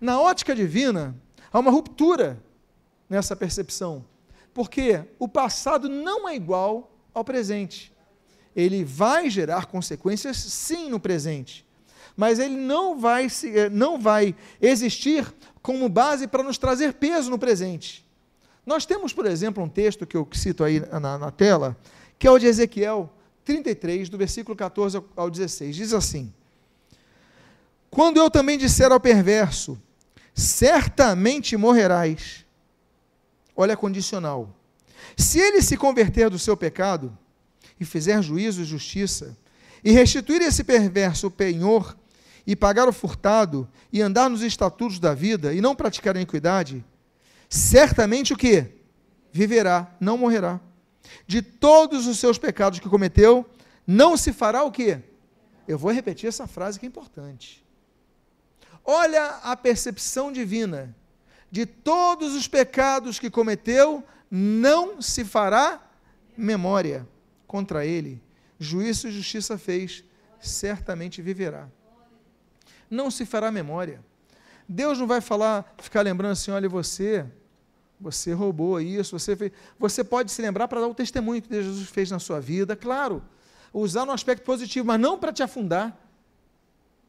[0.00, 1.16] Na ótica divina,
[1.50, 2.42] há uma ruptura
[3.08, 4.04] nessa percepção.
[4.52, 7.92] Porque o passado não é igual ao presente.
[8.58, 11.66] Ele vai gerar consequências, sim, no presente
[12.18, 15.24] mas ele não vai, eh, não vai existir
[15.62, 18.04] como base para nos trazer peso no presente.
[18.66, 21.76] Nós temos, por exemplo, um texto que eu cito aí na, na tela,
[22.18, 23.08] que é o de Ezequiel
[23.44, 25.76] 33, do versículo 14 ao 16.
[25.76, 26.34] Diz assim:
[27.88, 29.80] Quando eu também disser ao perverso,
[30.34, 32.44] certamente morrerás.
[33.54, 34.52] Olha a condicional.
[35.16, 37.16] Se ele se converter do seu pecado
[37.80, 39.36] e fizer juízo e justiça,
[39.84, 41.96] e restituir esse perverso penhor
[42.46, 46.84] e pagar o furtado e andar nos estatutos da vida e não praticar a iniquidade,
[47.48, 48.66] certamente o que?
[49.30, 50.60] Viverá, não morrerá.
[51.26, 53.48] De todos os seus pecados que cometeu,
[53.86, 54.98] não se fará o que?
[55.66, 57.64] Eu vou repetir essa frase que é importante.
[58.84, 60.94] Olha a percepção divina.
[61.50, 65.82] De todos os pecados que cometeu, não se fará
[66.36, 67.06] memória
[67.48, 68.22] contra ele.
[68.60, 70.04] Juízo e justiça fez,
[70.38, 71.68] certamente viverá
[72.90, 74.00] não se fará memória.
[74.68, 77.24] Deus não vai falar, ficar lembrando assim, olha você,
[78.00, 79.52] você roubou isso, você fez.
[79.78, 83.22] Você pode se lembrar para dar o testemunho que Jesus fez na sua vida, claro.
[83.72, 85.96] Usar no aspecto positivo, mas não para te afundar.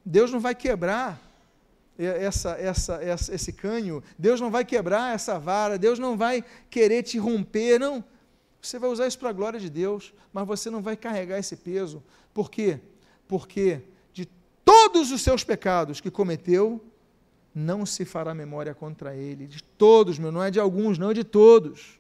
[0.05, 1.21] Deus não vai quebrar
[1.97, 7.03] essa, essa, essa, esse canho, Deus não vai quebrar essa vara, Deus não vai querer
[7.03, 8.03] te romper, não.
[8.61, 11.55] Você vai usar isso para a glória de Deus, mas você não vai carregar esse
[11.55, 12.03] peso.
[12.33, 12.79] Por quê?
[13.27, 13.81] Porque
[14.69, 16.79] todos os seus pecados que cometeu,
[17.55, 19.47] não se fará memória contra ele.
[19.47, 21.99] De todos, meu, não é de alguns, não é de todos.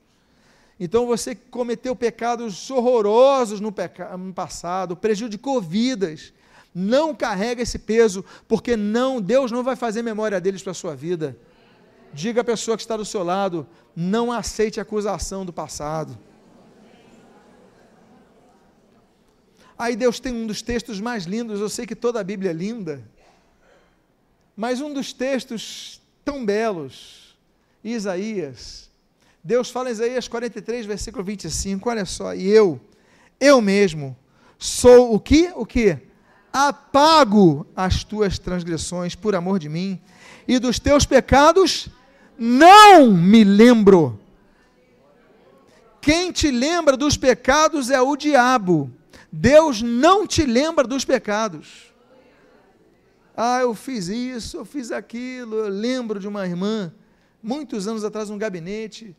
[0.79, 6.31] Então você cometeu pecados horrorosos no, peca no passado, prejudicou vidas.
[6.73, 10.95] Não carrega esse peso, porque não, Deus não vai fazer memória deles para a sua
[10.95, 11.35] vida.
[12.13, 16.17] Diga à pessoa que está do seu lado, não aceite a acusação do passado.
[19.79, 22.53] Aí Deus tem um dos textos mais lindos, eu sei que toda a Bíblia é
[22.53, 23.01] linda,
[24.53, 27.37] mas um dos textos tão belos,
[27.81, 28.89] Isaías.
[29.41, 32.77] Deus fala em Isaías 43, versículo 25, olha só, e eu,
[33.39, 34.17] eu mesmo,
[34.57, 35.49] sou o que?
[35.55, 35.97] O que?
[36.51, 39.97] Apago as tuas transgressões por amor de mim,
[40.45, 41.87] e dos teus pecados
[42.37, 44.19] não me lembro.
[46.01, 48.98] Quem te lembra dos pecados é o diabo
[49.31, 51.93] Deus não te lembra dos pecados.
[53.35, 55.55] Ah, eu fiz isso, eu fiz aquilo.
[55.55, 56.93] Eu lembro de uma irmã,
[57.41, 59.15] muitos anos atrás, num gabinete.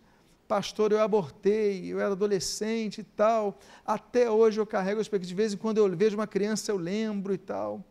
[0.46, 3.59] Pastor, eu abortei, eu era adolescente e tal.
[3.87, 5.29] Até hoje eu carrego os pecados.
[5.29, 7.85] De vez em quando eu vejo uma criança, eu lembro e tal.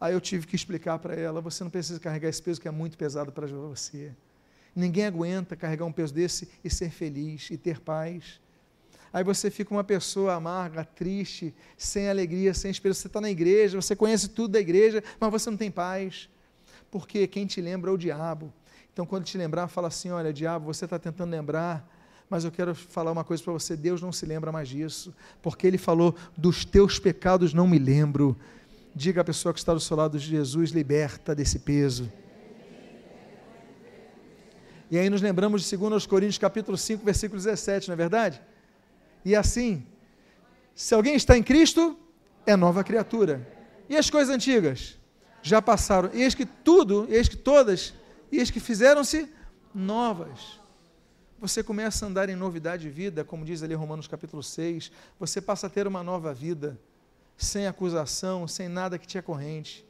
[0.00, 2.70] Aí eu tive que explicar para ela: você não precisa carregar esse peso que é
[2.70, 4.12] muito pesado para você.
[4.74, 8.40] Ninguém aguenta carregar um peso desse e ser feliz e ter paz.
[9.16, 13.00] Aí você fica uma pessoa amarga, triste, sem alegria, sem esperança.
[13.00, 16.28] Você está na igreja, você conhece tudo da igreja, mas você não tem paz.
[16.90, 18.52] Porque quem te lembra é o diabo.
[18.92, 21.90] Então, quando te lembrar, fala assim: olha, diabo, você está tentando lembrar,
[22.28, 25.66] mas eu quero falar uma coisa para você: Deus não se lembra mais disso, porque
[25.66, 28.36] Ele falou: dos teus pecados não me lembro.
[28.94, 32.12] Diga à pessoa que está do seu lado: Jesus liberta desse peso.
[34.90, 38.42] E aí nos lembramos de 2 Coríntios capítulo 5, versículo 17, não é verdade?
[39.26, 39.84] E assim,
[40.72, 41.98] se alguém está em Cristo,
[42.46, 43.44] é nova criatura.
[43.88, 44.96] E as coisas antigas
[45.42, 46.10] já passaram.
[46.12, 47.92] Eis que tudo, eis que todas,
[48.30, 49.28] eis que fizeram-se
[49.74, 50.60] novas.
[51.40, 55.40] você começa a andar em novidade de vida, como diz ali Romanos capítulo 6, você
[55.40, 56.78] passa a ter uma nova vida,
[57.36, 59.84] sem acusação, sem nada que te acorrente.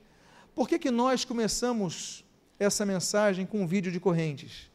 [0.54, 2.24] Por que, que nós começamos
[2.58, 4.70] essa mensagem com um vídeo de correntes?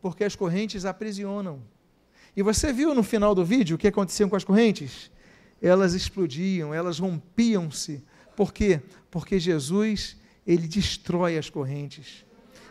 [0.00, 1.62] Porque as correntes aprisionam.
[2.36, 5.10] E você viu no final do vídeo o que aconteceu com as correntes?
[5.60, 8.02] Elas explodiam, elas rompiam-se.
[8.34, 8.80] Por quê?
[9.10, 10.16] Porque Jesus,
[10.46, 12.24] ele destrói as correntes.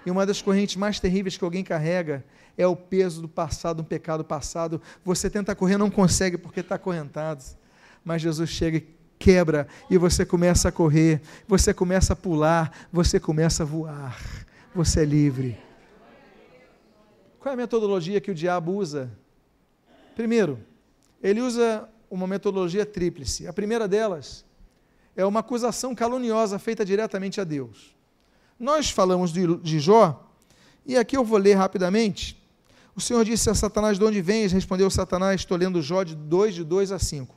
[0.06, 2.26] E uma das correntes mais terríveis que alguém carrega
[2.58, 4.82] é o peso do passado, um pecado passado.
[5.06, 7.44] Você tenta correr, não consegue porque está acorrentado.
[8.04, 8.88] Mas Jesus chega e
[9.20, 14.20] quebra, e você começa a correr, você começa a pular, você começa a voar.
[14.74, 15.58] Você é livre.
[17.40, 19.12] Qual é a metodologia que o diabo usa?
[20.22, 20.60] Primeiro,
[21.20, 23.48] ele usa uma metodologia tríplice.
[23.48, 24.46] A primeira delas
[25.16, 27.96] é uma acusação caluniosa feita diretamente a Deus.
[28.60, 30.32] Nós falamos de, Jó,
[30.86, 32.40] e aqui eu vou ler rapidamente.
[32.96, 34.52] O Senhor disse a Satanás: De onde vens?
[34.52, 37.36] Respondeu Satanás, estou lendo Jó de 2, de 2 a 5.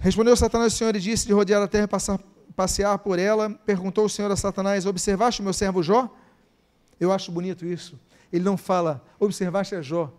[0.00, 2.18] Respondeu Satanás ao Senhor e disse: De rodear a terra e passar,
[2.56, 3.48] passear por ela.
[3.64, 6.12] Perguntou o Senhor a Satanás: Observaste o meu servo Jó?
[6.98, 7.96] Eu acho bonito isso.
[8.32, 10.12] Ele não fala, observaste a Jó.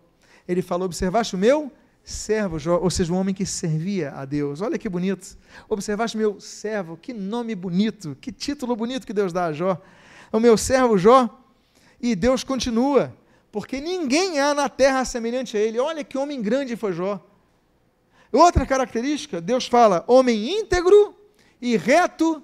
[0.47, 1.71] Ele fala, observaste o meu
[2.03, 4.61] servo ou seja, um homem que servia a Deus.
[4.61, 5.37] Olha que bonito.
[5.67, 9.81] Observaste meu servo, que nome bonito, que título bonito que Deus dá a Jó.
[10.31, 11.41] O meu servo Jó.
[11.99, 13.15] E Deus continua,
[13.51, 15.79] porque ninguém há na terra semelhante a ele.
[15.79, 17.25] Olha que homem grande foi Jó.
[18.31, 21.15] Outra característica, Deus fala: homem íntegro
[21.61, 22.43] e reto,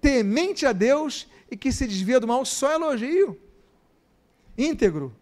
[0.00, 3.38] temente a Deus e que se desvia do mal, só elogio.
[4.56, 5.14] Íntegro,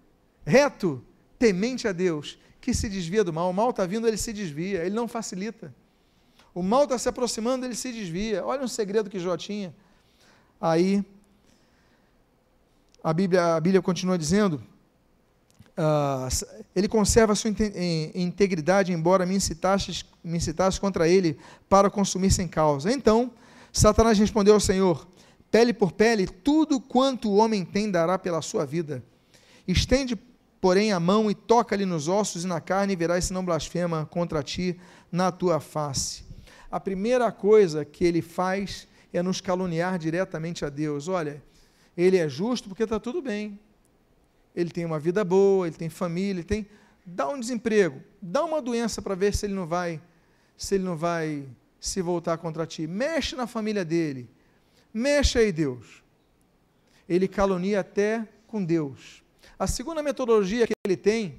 [0.45, 1.03] reto,
[1.41, 3.49] temente a Deus, que se desvia do mal.
[3.49, 5.75] O mal está vindo, ele se desvia, ele não facilita.
[6.55, 8.45] O mal está se aproximando, ele se desvia.
[8.45, 9.75] Olha um segredo que Jó tinha.
[10.61, 11.03] Aí,
[13.03, 14.63] a Bíblia, a Bíblia continua dizendo:
[15.79, 16.29] uh,
[16.77, 17.51] ele conserva a sua
[18.15, 20.39] integridade, embora me incitasse, me
[20.79, 21.39] contra ele
[21.71, 22.93] para consumir sem causa.
[22.93, 23.33] Então,
[23.73, 25.09] Satanás respondeu ao Senhor:
[25.51, 29.03] Pele por pele, tudo quanto o homem tem dará pela sua vida.
[29.67, 30.19] Estende,
[30.61, 34.07] porém, a mão e toca-lhe nos ossos e na carne, e verás se não blasfema
[34.07, 34.79] contra ti
[35.11, 36.25] na tua face.
[36.71, 41.09] A primeira coisa que ele faz é nos caluniar diretamente a Deus.
[41.09, 41.43] Olha,
[41.97, 43.59] ele é justo porque está tudo bem
[44.55, 46.67] ele tem uma vida boa, ele tem família, ele tem.
[47.05, 50.01] Dá um desemprego, dá uma doença para ver se ele não vai,
[50.57, 51.47] se ele não vai
[51.81, 52.87] se voltar contra ti.
[52.87, 54.29] Mexe na família dele.
[54.93, 56.03] Mexe aí, Deus.
[57.09, 59.20] Ele calunia até com Deus.
[59.61, 61.39] A segunda metodologia que ele tem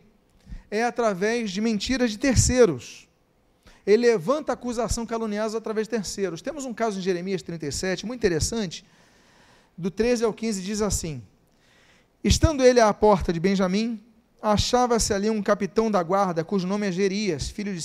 [0.70, 3.10] é através de mentiras de terceiros.
[3.84, 6.40] Ele levanta acusação caluniosa através de terceiros.
[6.40, 8.86] Temos um caso em Jeremias 37, muito interessante.
[9.76, 11.24] Do 13 ao 15 diz assim:
[12.24, 14.00] Estando ele à porta de Benjamim,
[14.40, 17.82] achava-se ali um capitão da guarda, cujo nome é Gerias, filho de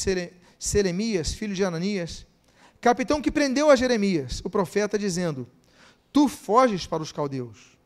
[0.58, 2.26] Selemias, filho de Ananias,
[2.78, 5.48] capitão que prendeu a Jeremias, o profeta, dizendo:
[6.12, 7.78] Tu foges para os caldeus.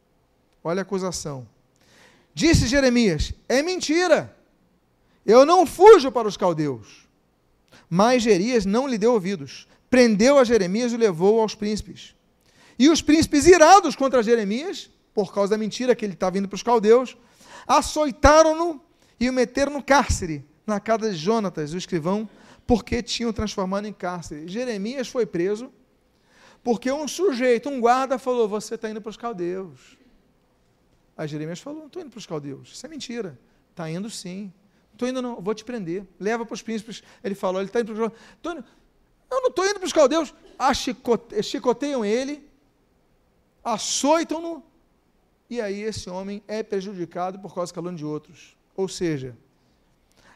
[0.64, 1.46] Olha a acusação.
[2.40, 4.34] Disse Jeremias: É mentira.
[5.26, 7.06] Eu não fujo para os caldeus.
[7.86, 9.68] Mas Gerias não lhe deu ouvidos.
[9.90, 12.14] Prendeu a Jeremias e o levou aos príncipes.
[12.78, 16.56] E os príncipes, irados contra Jeremias, por causa da mentira que ele estava indo para
[16.56, 17.14] os caldeus,
[17.66, 18.80] açoitaram-no
[19.18, 22.26] e o meteram no cárcere, na casa de Jonatas, o escrivão,
[22.66, 24.48] porque tinham transformado em cárcere.
[24.48, 25.70] Jeremias foi preso
[26.64, 29.99] porque um sujeito, um guarda, falou: Você está indo para os caldeus.
[31.20, 32.72] Aí Jeremias falou: Não estou indo para os caldeus.
[32.72, 33.38] Isso é mentira.
[33.70, 34.50] Está indo sim.
[34.90, 36.06] Estou indo, não, vou te prender.
[36.18, 37.02] Leva para os príncipes.
[37.22, 38.64] Ele falou: Ele está indo para os caldeus.
[39.30, 40.34] Eu não estou indo para os caldeus.
[41.42, 42.48] chicoteiam ele,
[43.62, 44.64] açoitam-no
[45.50, 48.56] e aí esse homem é prejudicado por causa da calúnia de outros.
[48.74, 49.36] Ou seja,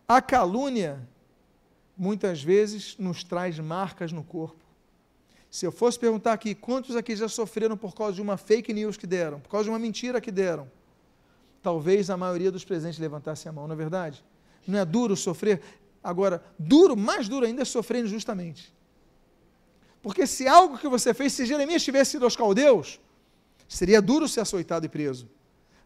[0.07, 1.09] a calúnia
[1.97, 4.63] muitas vezes nos traz marcas no corpo.
[5.55, 8.97] Se eu fosse perguntar aqui, quantos aqui já sofreram por causa de uma fake news
[8.97, 10.69] que deram, por causa de uma mentira que deram?
[11.63, 14.25] Talvez a maioria dos presentes levantasse a mão, não é verdade?
[14.67, 15.63] Não é duro sofrer?
[16.03, 18.75] Agora, duro, mais duro ainda é sofrer injustamente.
[20.03, 22.99] Porque se algo que você fez, se Jeremias tivesse ido aos caldeus,
[23.69, 25.29] Seria duro ser açoitado e preso,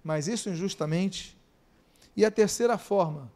[0.02, 1.38] mas isso injustamente.
[2.16, 3.30] E a terceira forma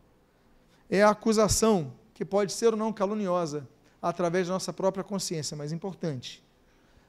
[0.90, 3.68] é a acusação, que pode ser ou não caluniosa,
[4.02, 6.42] através da nossa própria consciência, mas importante.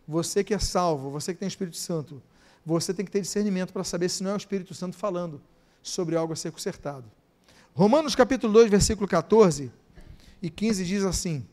[0.07, 2.21] Você que é salvo, você que tem o Espírito Santo,
[2.63, 5.41] você tem que ter discernimento para saber se não é o Espírito Santo falando
[5.81, 7.05] sobre algo a ser consertado.
[7.73, 9.71] Romanos capítulo 2, versículo 14
[10.41, 11.45] e 15 diz assim: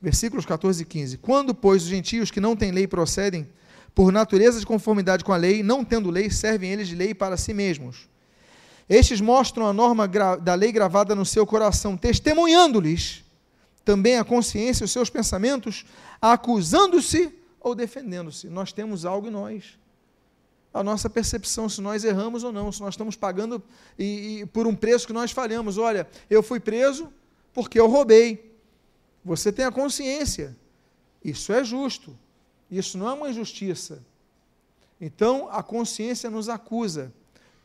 [0.00, 3.48] versículos 14 e 15: Quando, pois, os gentios que não têm lei procedem
[3.94, 7.36] por natureza de conformidade com a lei, não tendo lei, servem eles de lei para
[7.36, 8.08] si mesmos,
[8.88, 10.08] Estes mostram a norma
[10.40, 13.24] da lei gravada no seu coração, testemunhando-lhes
[13.88, 15.86] também a consciência, os seus pensamentos,
[16.20, 18.46] acusando-se ou defendendo-se.
[18.46, 19.78] Nós temos algo em nós.
[20.74, 23.62] A nossa percepção, se nós erramos ou não, se nós estamos pagando
[23.98, 25.78] e, e, por um preço que nós falhamos.
[25.78, 27.10] Olha, eu fui preso
[27.54, 28.54] porque eu roubei.
[29.24, 30.54] Você tem a consciência.
[31.24, 32.14] Isso é justo.
[32.70, 34.04] Isso não é uma injustiça.
[35.00, 37.10] Então, a consciência nos acusa.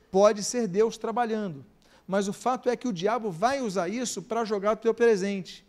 [0.09, 1.65] Pode ser Deus trabalhando.
[2.07, 5.65] Mas o fato é que o diabo vai usar isso para jogar o teu presente.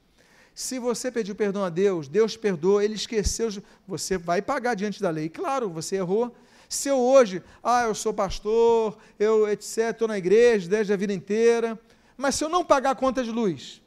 [0.54, 3.50] Se você pediu perdão a Deus, Deus perdoa, ele esqueceu,
[3.86, 5.28] você vai pagar diante da lei.
[5.28, 6.34] Claro, você errou.
[6.68, 11.12] Se eu hoje, ah, eu sou pastor, eu, etc., estou na igreja desde a vida
[11.12, 11.78] inteira,
[12.16, 13.82] mas se eu não pagar a conta de luz,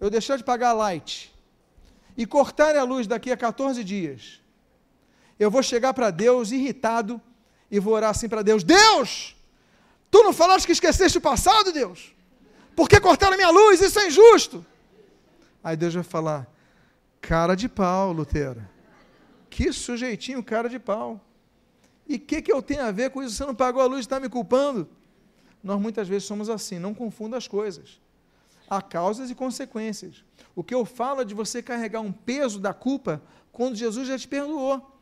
[0.00, 1.32] eu deixar de pagar a light,
[2.16, 4.40] e cortar a luz daqui a 14 dias,
[5.38, 7.20] eu vou chegar para Deus irritado
[7.70, 9.36] e vou orar assim para Deus: Deus,
[10.10, 12.14] tu não falaste que esqueceste o passado, Deus?
[12.74, 13.80] Por que cortaram a minha luz?
[13.80, 14.64] Isso é injusto.
[15.64, 16.46] Aí Deus vai falar:
[17.22, 18.62] cara de pau, Lutero.
[19.48, 21.18] Que sujeitinho, cara de pau.
[22.06, 23.34] E o que, que eu tenho a ver com isso?
[23.34, 24.86] Você não pagou a luz e está me culpando?
[25.62, 27.98] Nós muitas vezes somos assim, não confunda as coisas.
[28.68, 30.22] Há causas e consequências.
[30.54, 34.18] O que eu falo é de você carregar um peso da culpa quando Jesus já
[34.18, 34.98] te perdoou.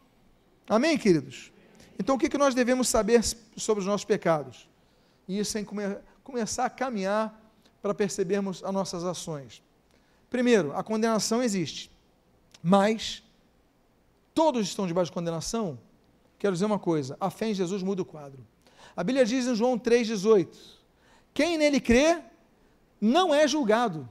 [0.69, 1.53] Amém, queridos?
[1.99, 3.23] Então, o que, que nós devemos saber
[3.57, 4.69] sobre os nossos pecados?
[5.27, 5.83] E isso é come
[6.23, 7.41] começar a caminhar
[7.81, 9.63] para percebermos as nossas ações.
[10.33, 11.91] Primeiro, a condenação existe,
[12.63, 13.23] mas
[14.33, 15.79] todos estão debaixo de condenação?
[16.39, 18.43] Quero dizer uma coisa: a fé em Jesus muda o quadro.
[18.97, 20.49] A Bíblia diz em João 3,18:
[21.35, 22.19] Quem nele crê,
[22.99, 24.09] não é julgado.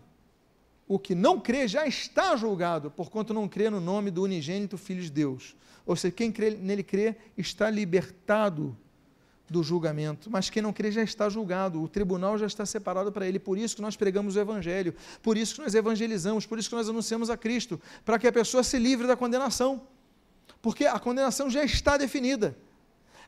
[0.88, 5.02] O que não crê já está julgado, porquanto não crê no nome do unigênito Filho
[5.02, 5.56] de Deus.
[5.88, 8.78] Ou seja, quem crê, nele crê está libertado
[9.52, 13.28] do julgamento, mas quem não crê já está julgado, o tribunal já está separado para
[13.28, 13.38] ele.
[13.38, 16.76] Por isso que nós pregamos o Evangelho, por isso que nós evangelizamos, por isso que
[16.76, 19.82] nós anunciamos a Cristo, para que a pessoa se livre da condenação,
[20.62, 22.58] porque a condenação já está definida.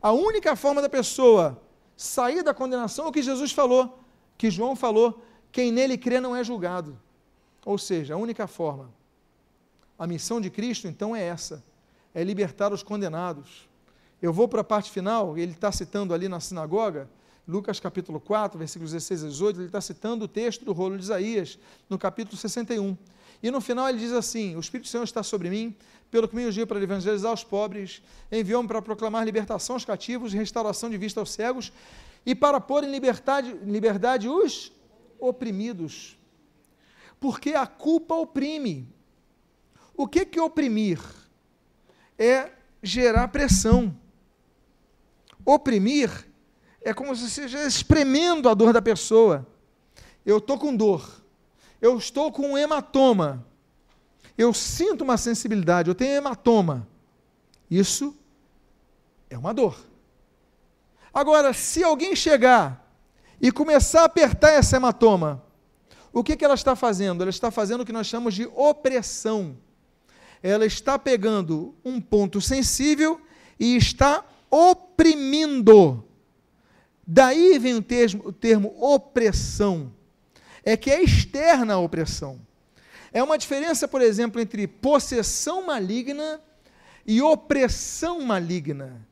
[0.01, 1.61] A única forma da pessoa
[1.97, 3.99] sair da condenação é o que Jesus falou,
[4.37, 5.21] que João falou:
[5.51, 6.97] quem nele crê não é julgado.
[7.65, 8.89] Ou seja, a única forma.
[9.99, 11.63] A missão de Cristo, então, é essa
[12.13, 13.67] é libertar os condenados.
[14.23, 17.09] Eu vou para a parte final, ele está citando ali na sinagoga,
[17.45, 21.03] Lucas capítulo 4, versículos 16 a 18, ele está citando o texto do rolo de
[21.03, 21.59] Isaías,
[21.89, 22.97] no capítulo 61.
[23.43, 25.75] E no final ele diz assim: O Espírito Santo está sobre mim,
[26.09, 28.01] pelo que me ungiu para evangelizar os pobres,
[28.31, 31.73] enviou-me para proclamar libertação aos cativos restauração de vista aos cegos,
[32.25, 34.71] e para pôr em liberdade, liberdade os
[35.19, 36.17] oprimidos.
[37.19, 38.87] Porque a culpa oprime.
[39.97, 40.99] O que, que oprimir?
[42.17, 42.51] é
[42.81, 43.95] gerar pressão.
[45.45, 46.27] Oprimir
[46.81, 49.47] é como se esteja espremendo a dor da pessoa.
[50.25, 51.23] Eu estou com dor.
[51.81, 53.45] Eu estou com um hematoma.
[54.37, 55.89] Eu sinto uma sensibilidade.
[55.89, 56.87] Eu tenho hematoma.
[57.69, 58.15] Isso
[59.29, 59.77] é uma dor.
[61.13, 62.85] Agora, se alguém chegar
[63.41, 65.43] e começar a apertar essa hematoma,
[66.11, 67.21] o que, que ela está fazendo?
[67.21, 69.57] Ela está fazendo o que nós chamamos de opressão
[70.43, 73.19] ela está pegando um ponto sensível
[73.57, 76.03] e está oprimindo.
[77.05, 79.91] Daí vem o termo, o termo opressão.
[80.63, 82.39] É que é externa a opressão.
[83.11, 86.39] É uma diferença, por exemplo, entre possessão maligna
[87.05, 89.05] e opressão maligna.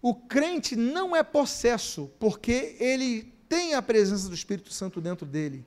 [0.00, 5.66] O crente não é possesso, porque ele tem a presença do Espírito Santo dentro dele.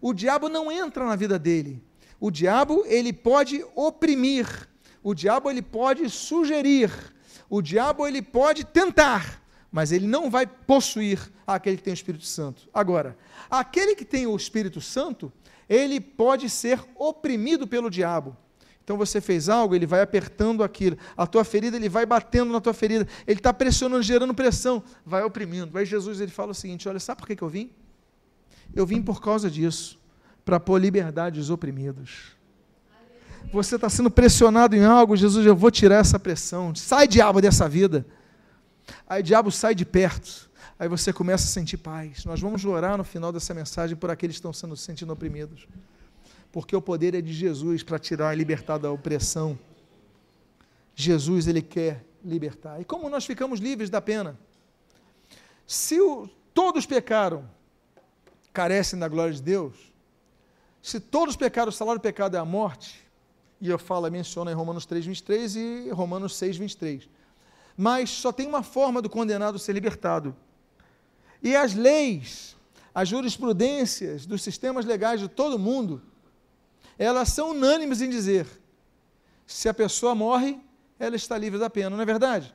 [0.00, 1.82] O diabo não entra na vida dele.
[2.20, 4.68] O diabo, ele pode oprimir,
[5.02, 6.90] o diabo ele pode sugerir,
[7.48, 12.24] o diabo ele pode tentar, mas ele não vai possuir aquele que tem o Espírito
[12.24, 12.68] Santo.
[12.72, 13.16] Agora,
[13.50, 15.32] aquele que tem o Espírito Santo,
[15.68, 18.36] ele pode ser oprimido pelo diabo.
[18.82, 20.96] Então você fez algo, ele vai apertando aquilo.
[21.14, 23.06] A tua ferida, ele vai batendo na tua ferida.
[23.26, 25.76] Ele está pressionando, gerando pressão, vai oprimindo.
[25.76, 27.70] Aí Jesus ele fala o seguinte: olha, sabe por que eu vim?
[28.74, 30.00] Eu vim por causa disso
[30.42, 32.37] para pôr liberdade aos oprimidos.
[33.52, 36.74] Você está sendo pressionado em algo, Jesus, eu vou tirar essa pressão.
[36.74, 38.04] Sai, diabo, dessa vida.
[39.08, 40.48] Aí, diabo, sai de perto.
[40.78, 42.24] Aí você começa a sentir paz.
[42.24, 45.66] Nós vamos orar no final dessa mensagem por aqueles que estão sendo sentindo oprimidos.
[46.52, 49.58] Porque o poder é de Jesus para tirar e libertar da opressão.
[50.94, 52.80] Jesus, ele quer libertar.
[52.80, 54.38] E como nós ficamos livres da pena?
[55.66, 57.48] Se o, todos pecaram,
[58.52, 59.74] carecem da glória de Deus,
[60.82, 63.06] se todos pecaram, o salário do pecado é a morte,
[63.60, 67.08] e eu falo, menciona em Romanos 3, 23 e Romanos 6, 23.
[67.76, 70.34] Mas só tem uma forma do condenado ser libertado.
[71.42, 72.56] E as leis,
[72.94, 76.02] as jurisprudências dos sistemas legais de todo mundo,
[76.98, 78.46] elas são unânimes em dizer:
[79.46, 80.58] se a pessoa morre,
[80.98, 82.54] ela está livre da pena, não é verdade?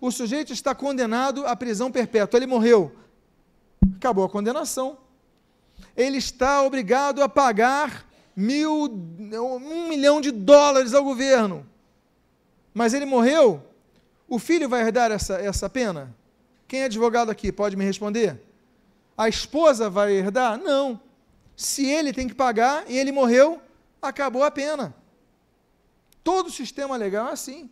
[0.00, 2.94] O sujeito está condenado à prisão perpétua, ele morreu,
[3.96, 4.98] acabou a condenação.
[5.96, 8.07] Ele está obrigado a pagar
[8.38, 11.66] mil, um milhão de dólares ao governo.
[12.72, 13.60] Mas ele morreu,
[14.28, 16.14] o filho vai herdar essa, essa pena?
[16.68, 18.40] Quem é advogado aqui pode me responder?
[19.16, 20.56] A esposa vai herdar?
[20.56, 21.00] Não.
[21.56, 23.60] Se ele tem que pagar e ele morreu,
[24.00, 24.94] acabou a pena.
[26.22, 27.68] Todo sistema legal é assim.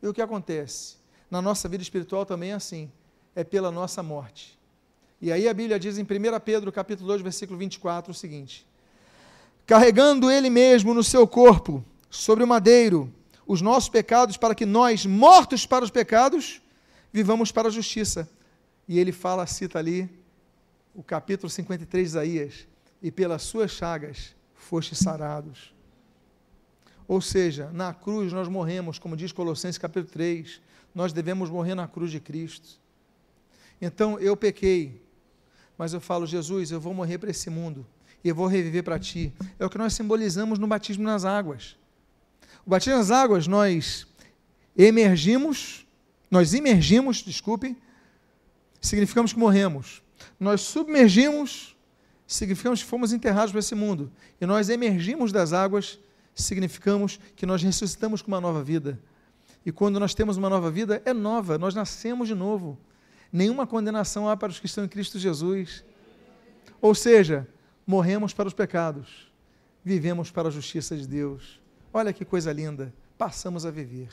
[0.00, 0.98] E o que acontece?
[1.28, 2.92] Na nossa vida espiritual também é assim.
[3.34, 4.56] É pela nossa morte.
[5.20, 6.06] E aí a Bíblia diz em 1
[6.44, 8.64] Pedro, capítulo 2, versículo 24, o seguinte:
[9.66, 13.12] Carregando ele mesmo no seu corpo, sobre o madeiro,
[13.44, 16.62] os nossos pecados, para que nós, mortos para os pecados,
[17.12, 18.28] vivamos para a justiça.
[18.86, 20.08] E ele fala, cita ali,
[20.94, 22.68] o capítulo 53 de Isaías:
[23.02, 25.74] E pelas suas chagas fostes sarados.
[27.08, 30.60] Ou seja, na cruz nós morremos, como diz Colossenses capítulo 3,
[30.94, 32.80] nós devemos morrer na cruz de Cristo.
[33.80, 35.00] Então eu pequei,
[35.76, 37.86] mas eu falo, Jesus, eu vou morrer para esse mundo
[38.26, 39.32] e eu vou reviver para ti.
[39.56, 41.76] É o que nós simbolizamos no batismo nas águas.
[42.66, 44.04] O batismo nas águas, nós
[44.76, 45.86] emergimos,
[46.28, 47.76] nós imergimos, desculpe,
[48.80, 50.02] significamos que morremos.
[50.40, 51.76] Nós submergimos,
[52.26, 54.10] significamos que fomos enterrados para esse mundo.
[54.40, 55.96] E nós emergimos das águas,
[56.34, 59.00] significamos que nós ressuscitamos com uma nova vida.
[59.64, 62.76] E quando nós temos uma nova vida, é nova, nós nascemos de novo.
[63.32, 65.84] Nenhuma condenação há para os que estão em Cristo Jesus.
[66.80, 67.46] Ou seja,
[67.86, 69.30] morremos para os pecados,
[69.84, 71.60] vivemos para a justiça de Deus.
[71.92, 74.08] Olha que coisa linda, passamos a viver.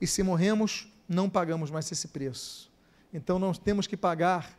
[0.00, 2.70] E se morremos, não pagamos mais esse preço.
[3.12, 4.56] Então não temos que pagar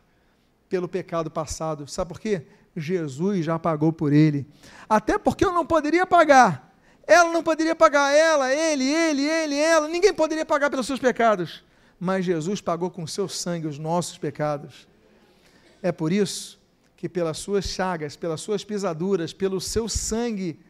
[0.68, 1.88] pelo pecado passado.
[1.88, 2.46] Sabe por quê?
[2.76, 4.46] Jesus já pagou por ele.
[4.88, 6.70] Até porque eu não poderia pagar.
[7.06, 11.64] Ela não poderia pagar, ela, ele, ele, ele, ela, ninguém poderia pagar pelos seus pecados.
[11.98, 14.86] Mas Jesus pagou com seu sangue os nossos pecados.
[15.82, 16.59] É por isso
[17.00, 20.60] que pelas suas chagas, pelas suas pisaduras, pelo seu sangue,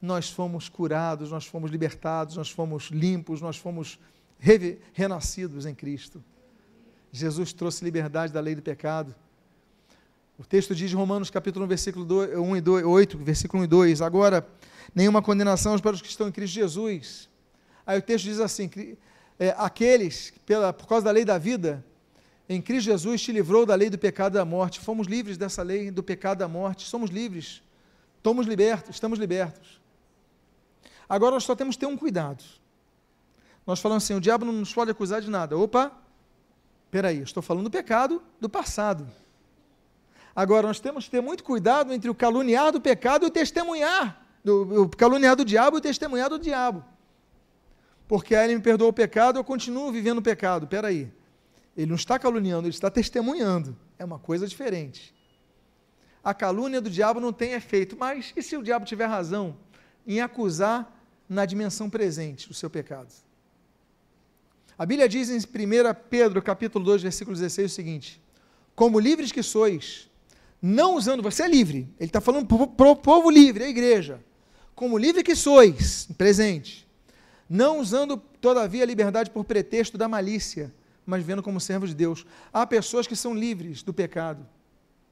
[0.00, 3.98] nós fomos curados, nós fomos libertados, nós fomos limpos, nós fomos
[4.38, 6.22] re renascidos em Cristo.
[7.10, 9.12] Jesus trouxe liberdade da lei do pecado.
[10.38, 13.66] O texto diz Romanos capítulo 1, versículo 2, 1 e 2, 8, versículo 1 e
[13.66, 14.46] 2, agora
[14.94, 17.28] nenhuma condenação para os que estão em Cristo Jesus.
[17.84, 18.70] Aí o texto diz assim,
[19.36, 21.84] é, aqueles, pela, por causa da lei da vida,
[22.48, 24.80] em Cristo Jesus te livrou da lei do pecado e da morte.
[24.80, 26.86] Fomos livres dessa lei do pecado e da morte.
[26.86, 27.62] Somos livres.
[28.18, 29.80] Estamos libertos, estamos libertos.
[31.08, 32.42] Agora nós só temos que ter um cuidado.
[33.66, 35.56] Nós falamos assim, o diabo não nos pode acusar de nada.
[35.56, 35.92] Opa,
[36.90, 39.06] peraí, estou falando do pecado do passado.
[40.36, 44.20] Agora, nós temos que ter muito cuidado entre o caluniar do pecado e o testemunhar,
[44.44, 46.84] do, o caluniar do diabo e o testemunhar do diabo.
[48.06, 50.66] Porque aí ele me perdoou o pecado, eu continuo vivendo o pecado.
[50.66, 51.10] Peraí,
[51.76, 53.76] ele não está caluniando, ele está testemunhando.
[53.98, 55.14] É uma coisa diferente.
[56.24, 59.56] A calúnia do diabo não tem efeito, mas e se o diabo tiver razão
[60.06, 60.92] em acusar
[61.28, 63.12] na dimensão presente o seu pecado?
[64.78, 65.42] A Bíblia diz em 1
[66.10, 68.22] Pedro, capítulo 2, versículo 16, o seguinte:
[68.74, 70.10] Como livres que sois,
[70.60, 74.20] não usando, você é livre, ele está falando para o povo livre, a igreja,
[74.74, 76.86] como livre que sois, presente,
[77.48, 80.74] não usando, todavia, a liberdade por pretexto da malícia,
[81.06, 82.26] mas vendo como servos de Deus.
[82.52, 84.46] Há pessoas que são livres do pecado,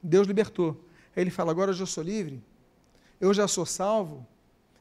[0.02, 0.84] Deus libertou.
[1.14, 2.42] Aí ele fala: agora eu já sou livre,
[3.20, 4.26] eu já sou salvo,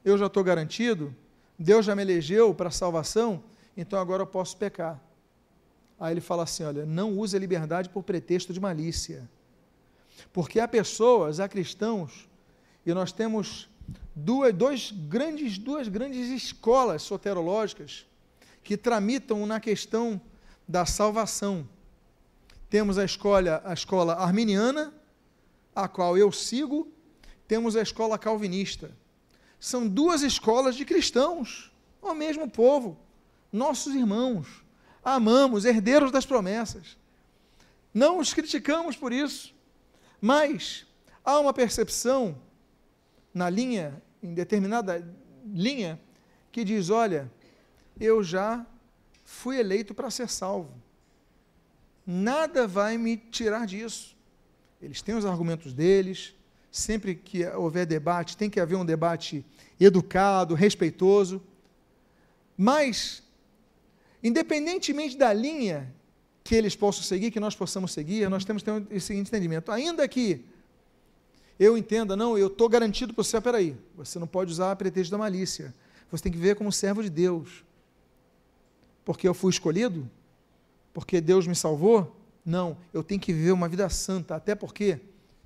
[0.03, 1.15] eu já estou garantido,
[1.57, 3.43] Deus já me elegeu para a salvação,
[3.77, 4.99] então agora eu posso pecar.
[5.99, 9.29] Aí ele fala assim: olha, não use a liberdade por pretexto de malícia.
[10.31, 12.27] Porque há pessoas, há cristãos,
[12.85, 13.69] e nós temos
[14.15, 18.05] duas, dois grandes, duas grandes escolas soterológicas
[18.63, 20.21] que tramitam na questão
[20.67, 21.67] da salvação.
[22.69, 24.93] Temos a escola, a escola arminiana,
[25.75, 26.91] a qual eu sigo,
[27.47, 28.91] temos a escola calvinista.
[29.59, 32.97] São duas escolas de cristãos, o mesmo povo,
[33.51, 34.47] nossos irmãos,
[35.03, 36.97] amamos, herdeiros das promessas.
[37.93, 39.53] Não os criticamos por isso.
[40.19, 40.87] Mas
[41.23, 42.35] há uma percepção
[43.33, 45.05] na linha, em determinada
[45.45, 45.99] linha,
[46.51, 47.31] que diz: olha,
[47.99, 48.65] eu já
[49.23, 50.73] fui eleito para ser salvo.
[52.05, 54.15] Nada vai me tirar disso.
[54.81, 56.33] Eles têm os argumentos deles.
[56.71, 59.45] Sempre que houver debate, tem que haver um debate
[59.79, 61.41] educado, respeitoso.
[62.57, 63.23] Mas,
[64.23, 65.93] independentemente da linha
[66.43, 69.71] que eles possam seguir, que nós possamos seguir, nós temos que ter esse seguinte entendimento.
[69.71, 70.43] Ainda que
[71.59, 75.11] eu entenda, não, eu estou garantido para você, peraí, você não pode usar a pretexto
[75.11, 75.73] da malícia.
[76.11, 77.63] Você tem que ver como servo de Deus.
[79.03, 80.09] Porque eu fui escolhido?
[80.93, 82.15] Porque Deus me salvou?
[82.45, 84.99] Não, eu tenho que viver uma vida santa, até porque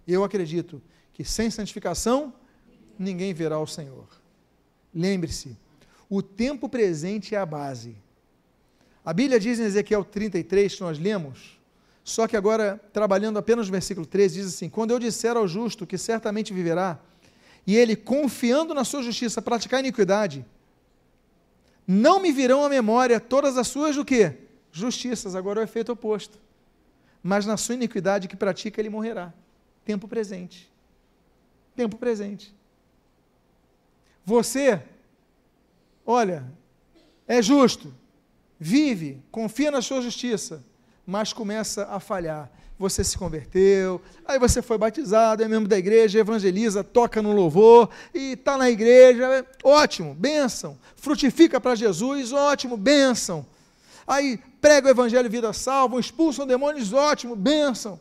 [0.08, 0.82] eu acredito
[1.14, 2.34] que sem santificação
[2.98, 4.08] ninguém verá o Senhor.
[4.94, 5.56] Lembre-se,
[6.10, 7.96] o tempo presente é a base.
[9.06, 11.58] A Bíblia diz em Ezequiel 33, que nós lemos,
[12.04, 15.86] só que agora, trabalhando apenas no versículo 13, diz assim: Quando eu disser ao justo
[15.86, 16.98] que certamente viverá,
[17.66, 20.46] e ele, confiando na sua justiça, praticar iniquidade,
[21.88, 24.36] não me virão à memória todas as suas o quê?
[24.72, 26.38] Justiças, agora é o efeito oposto.
[27.24, 29.34] Mas na sua iniquidade que pratica, ele morrerá.
[29.86, 30.70] Tempo presente.
[31.76, 32.54] Tempo presente.
[34.26, 34.84] Você,
[36.06, 36.46] olha,
[37.26, 37.94] é justo,
[38.60, 40.64] vive, confia na sua justiça,
[41.06, 42.52] mas começa a falhar.
[42.80, 47.90] Você se converteu, aí você foi batizado, é membro da igreja, evangeliza, toca no louvor
[48.14, 50.78] e está na igreja, ótimo, bênção.
[50.96, 53.46] Frutifica para Jesus, ótimo, bênção.
[54.06, 58.00] Aí prega o evangelho vida salva, expulsam demônios, ótimo, bênção.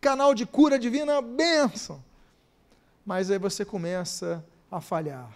[0.00, 2.02] Canal de cura divina, bênção.
[3.06, 5.30] Mas aí você começa a falhar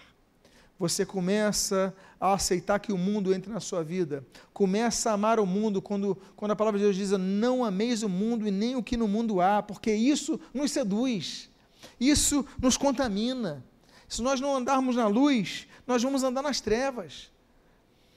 [0.78, 5.46] você começa a aceitar que o mundo entre na sua vida, começa a amar o
[5.46, 8.82] mundo quando, quando a palavra de Deus diz: Não ameis o mundo e nem o
[8.82, 11.50] que no mundo há, porque isso nos seduz,
[11.98, 13.64] isso nos contamina.
[14.08, 17.30] Se nós não andarmos na luz, nós vamos andar nas trevas.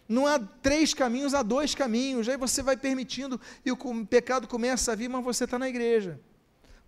[0.07, 2.27] Não há três caminhos, há dois caminhos.
[2.27, 6.19] Aí você vai permitindo e o pecado começa a vir, mas você está na igreja.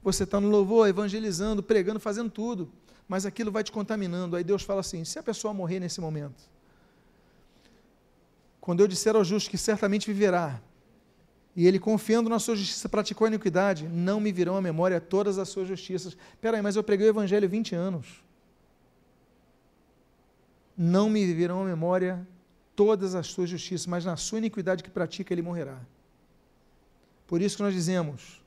[0.03, 2.71] Você está no louvor, evangelizando, pregando, fazendo tudo
[3.11, 4.37] mas aquilo vai te contaminando.
[4.37, 6.41] Aí Deus fala assim: se a pessoa morrer nesse momento,
[8.61, 10.61] quando eu disser ao justo que certamente viverá,
[11.53, 15.37] e ele confiando na sua justiça praticou a iniquidade, não me virão à memória todas
[15.37, 16.15] as suas justiças.
[16.35, 18.23] Espera aí, mas eu preguei o evangelho 20 anos.
[20.77, 22.25] Não me virão à memória
[22.77, 25.77] todas as suas justiças, mas na sua iniquidade que pratica ele morrerá.
[27.27, 28.41] Por isso que nós dizemos,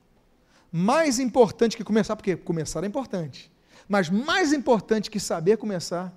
[0.71, 3.51] mais importante que começar, porque começar é importante,
[3.87, 6.13] mas mais importante que saber começar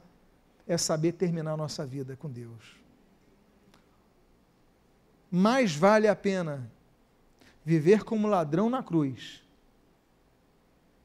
[0.66, 2.76] é saber terminar a nossa vida com Deus.
[5.30, 6.70] Mais vale a pena
[7.64, 9.42] viver como ladrão na cruz,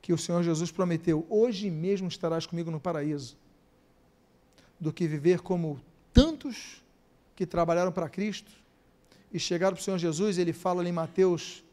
[0.02, 3.38] que o Senhor Jesus prometeu: hoje mesmo estarás comigo no paraíso,
[4.80, 5.82] do que viver como
[6.14, 6.84] tantos
[7.36, 8.52] que trabalharam para Cristo
[9.32, 11.64] e chegaram para o Senhor Jesus, ele fala ali em Mateus,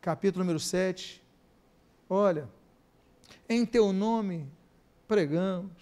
[0.00, 1.22] capítulo número 7,
[2.08, 2.48] olha,
[3.50, 4.48] em teu nome
[5.08, 5.72] pregamos.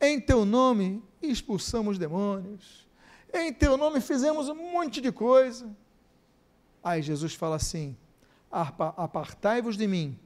[0.00, 2.88] Em teu nome expulsamos demônios.
[3.32, 5.70] Em teu nome fizemos um monte de coisa.
[6.82, 7.94] Aí Jesus fala assim:
[8.50, 10.18] Apartai-vos de mim,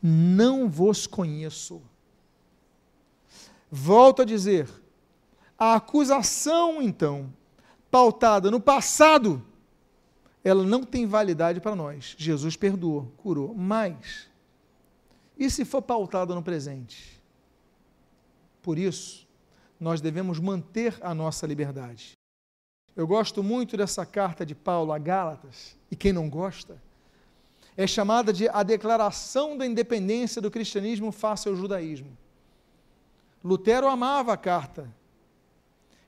[0.00, 1.82] não vos conheço.
[3.68, 4.68] Volto a dizer:
[5.58, 7.32] a acusação, então,
[7.90, 9.44] pautada no passado,
[10.44, 12.14] ela não tem validade para nós.
[12.16, 14.30] Jesus perdoou, curou, mas
[15.38, 17.20] e se for pautado no presente?
[18.62, 19.26] Por isso,
[19.78, 22.12] nós devemos manter a nossa liberdade.
[22.94, 26.80] Eu gosto muito dessa carta de Paulo a Gálatas, e quem não gosta,
[27.76, 32.16] é chamada de a declaração da independência do cristianismo face ao judaísmo.
[33.42, 34.88] Lutero amava a carta.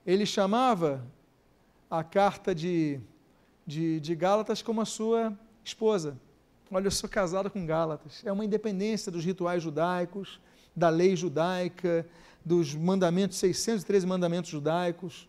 [0.07, 1.05] Ele chamava
[1.91, 3.01] a carta de,
[3.67, 6.19] de, de Gálatas como a sua esposa.
[6.75, 8.21] Olha, eu sou casado com Gálatas.
[8.25, 10.41] É uma independência dos rituais judaicos,
[10.75, 12.05] da lei judaica,
[12.45, 15.29] dos mandamentos, 613 mandamentos judaicos.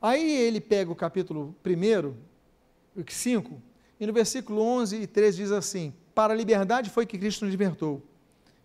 [0.00, 3.62] Aí ele pega o capítulo 1, 5,
[4.00, 7.52] e no versículo 11 e 13 diz assim: Para a liberdade foi que Cristo nos
[7.52, 8.02] libertou.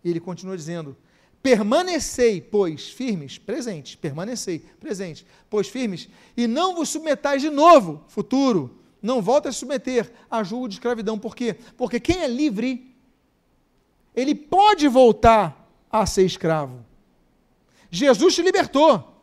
[0.02, 0.96] E ele continua dizendo:
[1.40, 8.77] Permanecei, pois, firmes, presente, permanecei, presente, pois firmes, e não vos submetais de novo, futuro,
[9.02, 11.18] não volta a se submeter a julgo de escravidão.
[11.18, 11.56] Por quê?
[11.76, 12.94] Porque quem é livre,
[14.14, 16.84] ele pode voltar a ser escravo.
[17.90, 19.14] Jesus te libertou.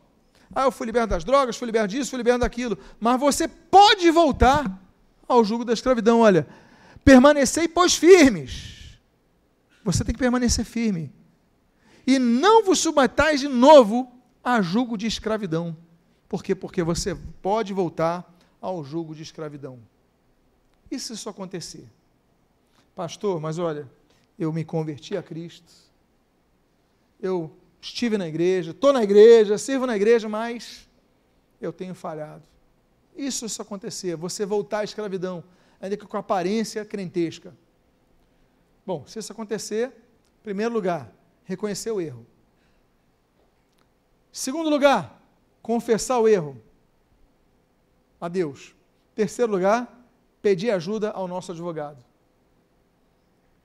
[0.54, 2.78] Ah, eu fui liberto das drogas, fui liberto disso, fui liberto daquilo.
[2.98, 4.80] Mas você pode voltar
[5.28, 6.20] ao jugo da escravidão.
[6.20, 6.46] Olha,
[7.04, 8.98] permanecei, pois, firmes.
[9.84, 11.12] Você tem que permanecer firme.
[12.06, 14.10] E não vos submetais de novo
[14.42, 15.76] a julgo de escravidão.
[16.28, 16.54] Por quê?
[16.54, 19.78] Porque você pode voltar ao jugo de escravidão.
[20.90, 21.86] E se isso acontecer?
[22.94, 23.88] Pastor, mas olha,
[24.38, 25.72] eu me converti a Cristo,
[27.20, 27.50] eu
[27.80, 30.88] estive na igreja, estou na igreja, sirvo na igreja, mas
[31.60, 32.42] eu tenho falhado.
[33.16, 35.42] Isso se acontecer, você voltar à escravidão,
[35.80, 37.56] ainda que com aparência crentesca.
[38.84, 39.92] Bom, se isso acontecer,
[40.42, 41.12] primeiro lugar,
[41.44, 42.26] reconhecer o erro.
[44.30, 45.20] Segundo lugar,
[45.62, 46.60] confessar o erro
[48.20, 48.74] a Deus.
[49.14, 49.92] Terceiro lugar,
[50.42, 52.04] pedir ajuda ao nosso advogado.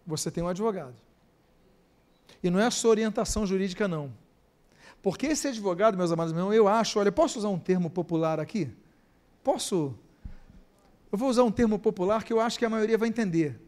[0.05, 0.95] Você tem um advogado.
[2.43, 4.11] E não é a sua orientação jurídica, não.
[5.01, 8.71] Porque esse advogado, meus amados irmãos, eu acho, olha, posso usar um termo popular aqui?
[9.43, 9.95] Posso?
[11.11, 13.59] Eu vou usar um termo popular que eu acho que a maioria vai entender.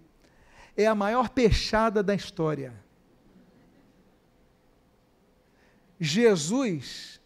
[0.78, 2.74] É a maior peixada da história.
[6.00, 7.20] Jesus,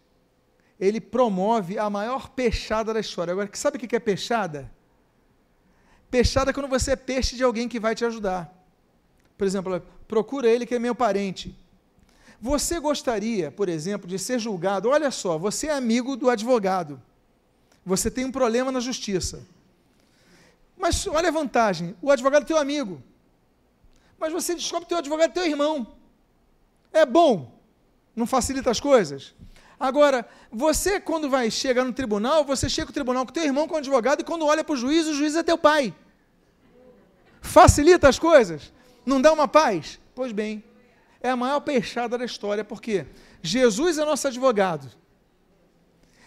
[0.78, 3.32] ele promove a maior peixada da história.
[3.32, 4.70] Agora, sabe o que é peixada?
[6.10, 8.52] Peixada é quando você é peixe de alguém que vai te ajudar.
[9.36, 11.56] Por exemplo, procura ele que é meu parente.
[12.40, 14.88] Você gostaria, por exemplo, de ser julgado?
[14.88, 17.02] Olha só, você é amigo do advogado.
[17.84, 19.44] Você tem um problema na justiça.
[20.76, 23.02] Mas olha a vantagem: o advogado é teu amigo.
[24.18, 25.86] Mas você descobre que teu advogado é teu irmão.
[26.92, 27.52] É bom.
[28.14, 29.34] Não facilita as coisas?
[29.78, 33.74] Agora, você, quando vai chegar no tribunal, você chega no tribunal com teu irmão, com
[33.74, 35.94] o advogado, e quando olha para o juiz, o juiz é teu pai.
[37.40, 38.72] Facilita as coisas?
[39.06, 40.00] Não dá uma paz?
[40.14, 40.64] Pois bem,
[41.20, 43.06] é a maior peixada da história, porque
[43.42, 44.90] Jesus é nosso advogado.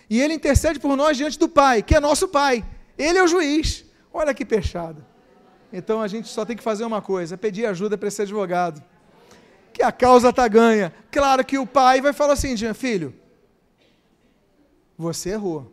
[0.10, 2.66] E ele intercede por nós diante do Pai, que é nosso Pai.
[2.98, 3.86] Ele é o juiz.
[4.14, 5.06] Olha que peixada.
[5.72, 8.84] Então a gente só tem que fazer uma coisa: pedir ajuda para esse advogado.
[9.72, 10.94] Que a causa está ganha.
[11.10, 13.16] Claro que o pai vai falar assim: filho,
[15.02, 15.72] você errou.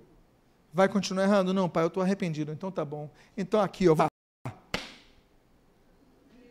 [0.72, 1.52] Vai continuar errando?
[1.54, 2.50] Não, pai, eu estou arrependido.
[2.52, 3.10] Então tá bom.
[3.36, 4.08] Então aqui, ó, vá.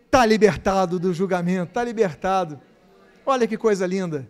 [0.06, 2.60] Está libertado do julgamento, está libertado.
[3.26, 4.30] Olha que coisa linda.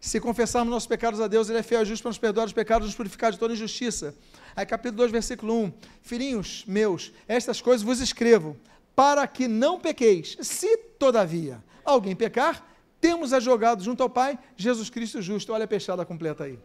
[0.00, 2.52] Se confessarmos nossos pecados a Deus, Ele é fiel e justo para nos perdoar os
[2.52, 4.14] pecados e nos purificar de toda injustiça.
[4.56, 5.72] Aí, capítulo 2, versículo 1.
[6.02, 8.56] Filhinhos meus, estas coisas vos escrevo,
[8.96, 10.36] para que não pequeis.
[10.40, 12.66] Se, todavia, alguém pecar,
[13.00, 15.52] temos advogado junto ao Pai, Jesus Cristo justo.
[15.52, 16.58] Olha a peixada completa aí.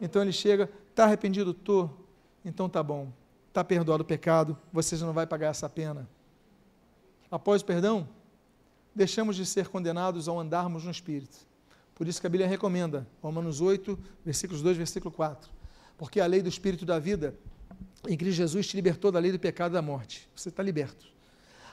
[0.00, 1.50] Então ele chega, está arrependido?
[1.52, 2.06] Estou.
[2.44, 3.12] Então tá bom.
[3.48, 6.06] Está perdoado o pecado, você já não vai pagar essa pena.
[7.30, 8.06] Após o perdão,
[8.94, 11.38] deixamos de ser condenados ao andarmos no Espírito.
[11.94, 15.50] Por isso que a Bíblia recomenda, Romanos 8, versículos 2, versículo 4.
[15.96, 17.34] Porque a lei do Espírito da vida
[18.06, 20.28] em Cristo Jesus te libertou da lei do pecado e da morte.
[20.36, 21.06] Você está liberto.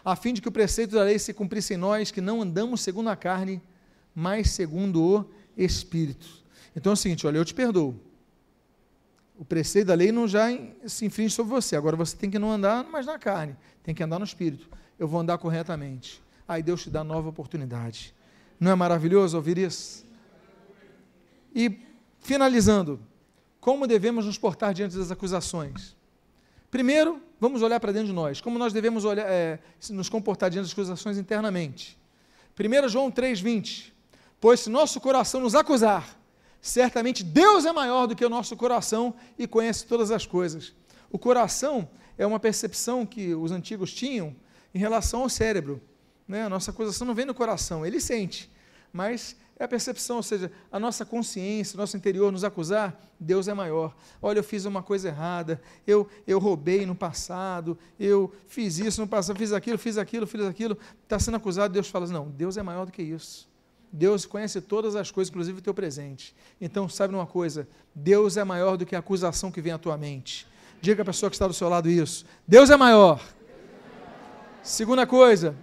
[0.03, 2.81] A fim de que o preceito da lei se cumprisse em nós, que não andamos
[2.81, 3.61] segundo a carne,
[4.15, 5.25] mas segundo o
[5.57, 6.27] Espírito.
[6.75, 7.95] Então é o seguinte: olha, eu te perdoo.
[9.43, 10.47] O preceito da lei não já
[10.85, 11.75] se infringe sobre você.
[11.75, 14.69] Agora você tem que não andar mais na carne, tem que andar no Espírito.
[14.97, 16.23] Eu vou andar corretamente.
[16.47, 18.15] Aí Deus te dá nova oportunidade.
[18.57, 20.05] Não é maravilhoso ouvir isso?
[21.53, 21.77] E,
[22.21, 23.01] finalizando,
[23.59, 25.93] como devemos nos portar diante das acusações?
[26.71, 28.39] Primeiro, vamos olhar para dentro de nós.
[28.39, 31.99] Como nós devemos olhar, é, nos comportar diante das acusações internamente?
[32.57, 33.91] 1 João 3,20.
[34.39, 36.17] Pois se nosso coração nos acusar,
[36.63, 40.73] certamente Deus é maior do que o nosso coração e conhece todas as coisas.
[41.11, 44.33] O coração é uma percepção que os antigos tinham
[44.73, 45.81] em relação ao cérebro.
[46.25, 46.43] Né?
[46.43, 48.49] A nossa acusação não vem no coração, ele sente,
[48.93, 53.49] mas é a percepção, ou seja, a nossa consciência, o nosso interior nos acusar, Deus
[53.49, 53.93] é maior.
[54.21, 59.07] Olha, eu fiz uma coisa errada, eu, eu roubei no passado, eu fiz isso no
[59.07, 60.77] passado, fiz aquilo, fiz aquilo, fiz aquilo.
[61.03, 63.51] Está sendo acusado, Deus fala assim, não, Deus é maior do que isso.
[63.95, 66.35] Deus conhece todas as coisas, inclusive o teu presente.
[66.59, 67.67] Então, sabe uma coisa?
[67.93, 70.47] Deus é maior do que a acusação que vem à tua mente.
[70.81, 72.25] Diga a pessoa que está do seu lado isso.
[72.47, 73.23] Deus é maior.
[74.63, 75.55] Segunda coisa,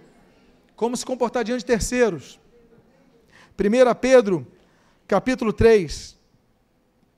[0.77, 2.39] como se comportar diante de terceiros.
[3.59, 4.47] 1 Pedro,
[5.05, 6.17] capítulo 3,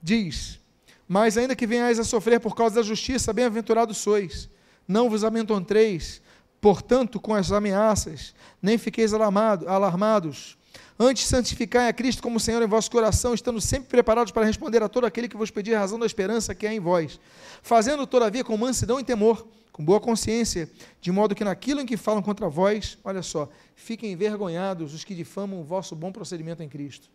[0.01, 0.59] diz:
[1.07, 4.49] Mas ainda que venhais a sofrer por causa da justiça, bem-aventurados sois.
[4.87, 6.23] Não vos amedronteis,
[6.59, 10.57] portanto, com as ameaças, nem fiqueis alarmados.
[10.99, 14.89] Antes, santificai a Cristo como Senhor em vosso coração, estando sempre preparados para responder a
[14.89, 17.19] todo aquele que vos pedir a razão da esperança que há em vós,
[17.63, 20.69] fazendo, todavia, com mansidão e temor, com boa consciência,
[21.01, 25.15] de modo que naquilo em que falam contra vós, olha só, fiquem envergonhados os que
[25.15, 27.09] difamam o vosso bom procedimento em Cristo.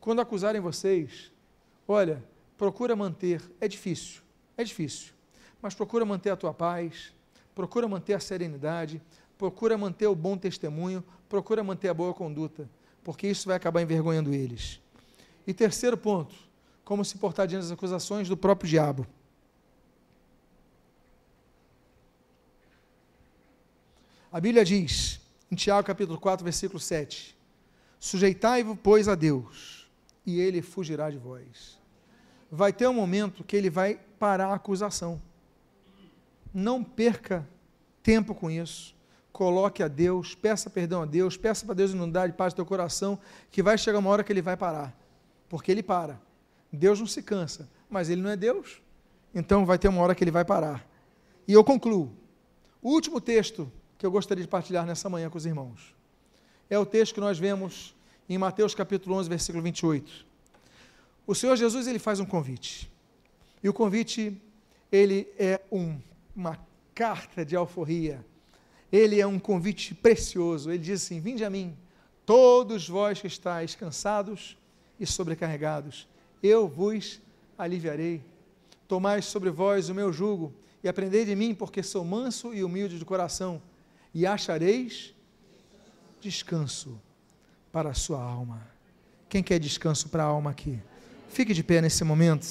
[0.00, 1.30] Quando acusarem vocês,
[1.86, 2.22] olha,
[2.58, 4.20] procura manter, é difícil,
[4.56, 5.12] é difícil,
[5.62, 7.12] mas procura manter a tua paz,
[7.54, 9.00] procura manter a serenidade,
[9.38, 12.68] procura manter o bom testemunho, procura manter a boa conduta,
[13.02, 14.80] porque isso vai acabar envergonhando eles.
[15.46, 16.34] E terceiro ponto,
[16.84, 19.06] como se portar diante das acusações do próprio diabo.
[24.30, 25.20] A Bíblia diz,
[25.50, 27.36] em Tiago capítulo 4, versículo 7,
[28.00, 29.88] Sujeitai-vos, pois, a Deus,
[30.26, 31.78] e ele fugirá de vós.
[32.50, 35.22] Vai ter um momento que ele vai parar a acusação.
[36.52, 37.48] Não perca
[38.02, 38.94] tempo com isso.
[39.34, 42.64] Coloque a Deus, peça perdão a Deus, peça para Deus inundar de paz do teu
[42.64, 43.18] coração,
[43.50, 44.96] que vai chegar uma hora que ele vai parar.
[45.48, 46.20] Porque ele para.
[46.72, 48.80] Deus não se cansa, mas ele não é Deus.
[49.34, 50.88] Então vai ter uma hora que ele vai parar.
[51.48, 52.12] E eu concluo.
[52.80, 53.68] O último texto
[53.98, 55.92] que eu gostaria de partilhar nessa manhã com os irmãos
[56.70, 57.92] é o texto que nós vemos
[58.28, 60.24] em Mateus capítulo 11, versículo 28.
[61.26, 62.88] O Senhor Jesus ele faz um convite.
[63.64, 64.40] E o convite
[64.92, 65.98] ele é um,
[66.36, 66.56] uma
[66.94, 68.24] carta de alforria.
[68.94, 70.70] Ele é um convite precioso.
[70.70, 71.76] Ele diz assim: Vinde a mim,
[72.24, 74.56] todos vós que estáis cansados
[75.00, 76.06] e sobrecarregados,
[76.40, 77.20] eu vos
[77.58, 78.22] aliviarei.
[78.86, 82.96] Tomai sobre vós o meu jugo e aprendei de mim, porque sou manso e humilde
[82.96, 83.60] de coração,
[84.14, 85.12] e achareis
[86.20, 86.96] descanso
[87.72, 88.64] para a sua alma.
[89.28, 90.78] Quem quer descanso para a alma aqui?
[91.30, 92.46] Fique de pé nesse momento.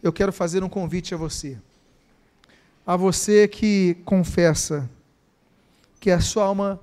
[0.00, 1.58] Eu quero fazer um convite a você.
[2.86, 4.88] A você que confessa
[6.06, 6.80] que a sua alma,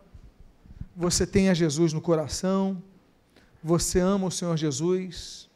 [0.93, 2.83] você tem a Jesus no coração,
[3.63, 5.49] você ama o Senhor Jesus,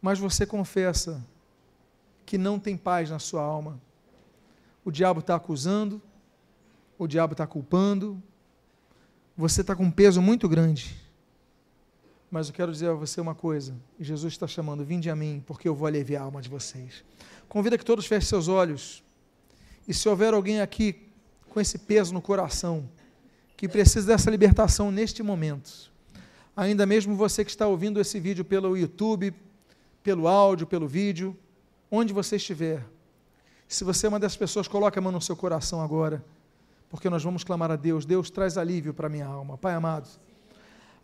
[0.00, 1.22] mas você confessa
[2.24, 3.78] que não tem paz na sua alma.
[4.82, 6.00] O diabo está acusando,
[6.98, 8.22] o diabo está culpando,
[9.36, 10.96] você está com um peso muito grande.
[12.30, 15.68] Mas eu quero dizer a você uma coisa: Jesus está chamando, vinde a mim, porque
[15.68, 17.04] eu vou aliviar a alma de vocês.
[17.50, 19.04] Convida que todos fechem seus olhos.
[19.86, 21.09] E se houver alguém aqui
[21.50, 22.88] com esse peso no coração,
[23.56, 25.92] que precisa dessa libertação neste momento,
[26.56, 29.34] ainda mesmo você que está ouvindo esse vídeo pelo YouTube,
[30.02, 31.36] pelo áudio, pelo vídeo,
[31.90, 32.86] onde você estiver.
[33.68, 36.24] Se você é uma dessas pessoas, coloque a mão no seu coração agora,
[36.88, 38.06] porque nós vamos clamar a Deus.
[38.06, 39.58] Deus traz alívio para a minha alma.
[39.58, 40.08] Pai amado,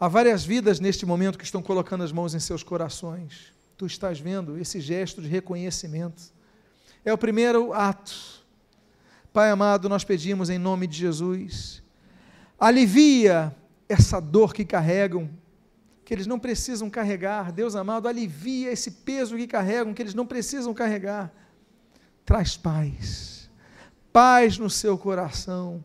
[0.01, 3.53] há várias vidas neste momento que estão colocando as mãos em seus corações.
[3.77, 6.23] Tu estás vendo esse gesto de reconhecimento.
[7.05, 8.36] É o primeiro ato.
[9.37, 11.83] Pai amado, nós pedimos em nome de Jesus,
[12.59, 13.55] alivia
[13.87, 15.29] essa dor que carregam,
[16.07, 17.53] que eles não precisam carregar.
[17.53, 21.31] Deus amado, alivia esse peso que carregam, que eles não precisam carregar.
[22.25, 23.51] Traz paz,
[24.11, 25.85] paz no seu coração.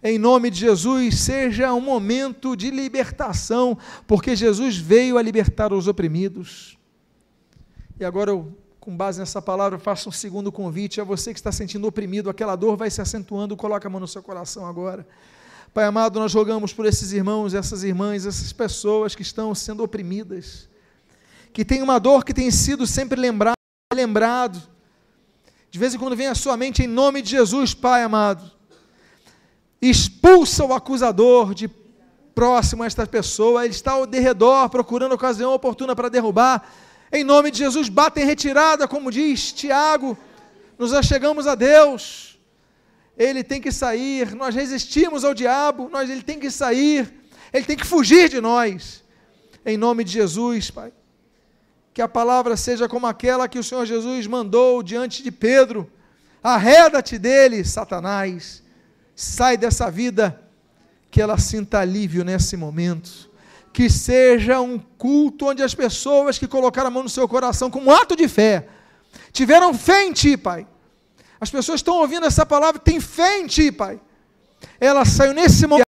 [0.00, 3.76] Em nome de Jesus, seja um momento de libertação,
[4.06, 6.78] porque Jesus veio a libertar os oprimidos.
[7.98, 11.52] E agora eu, com base nessa palavra, faço um segundo convite a você que está
[11.52, 15.06] sentindo oprimido, aquela dor vai se acentuando, coloca a mão no seu coração agora.
[15.74, 20.68] Pai amado, nós rogamos por esses irmãos, essas irmãs, essas pessoas que estão sendo oprimidas,
[21.52, 23.54] que tem uma dor que tem sido sempre lembrado,
[23.92, 24.62] lembrado.
[25.70, 28.50] De vez em quando vem à sua mente, em nome de Jesus, Pai amado,
[29.82, 31.68] expulsa o acusador de
[32.34, 36.66] próximo a esta pessoa, ele está ao derredor, procurando ocasião oportuna para derrubar.
[37.12, 40.16] Em nome de Jesus, bata em retirada, como diz Tiago,
[40.78, 42.28] nos achegamos a Deus
[43.18, 44.34] ele tem que sair.
[44.34, 47.12] Nós resistimos ao diabo, nós, ele tem que sair,
[47.52, 49.02] ele tem que fugir de nós.
[49.66, 50.92] Em nome de Jesus, Pai.
[51.92, 55.90] Que a palavra seja como aquela que o Senhor Jesus mandou diante de Pedro:
[56.40, 58.62] arreda-te dele, Satanás,
[59.16, 60.40] sai dessa vida,
[61.10, 63.27] que ela sinta alívio nesse momento.
[63.78, 67.90] Que seja um culto onde as pessoas que colocaram a mão no seu coração como
[67.90, 68.66] um ato de fé,
[69.30, 70.66] tiveram fé em Ti, Pai.
[71.40, 74.00] As pessoas estão ouvindo essa palavra, tem fé em ti, Pai.
[74.80, 75.84] Ela saiu nesse momento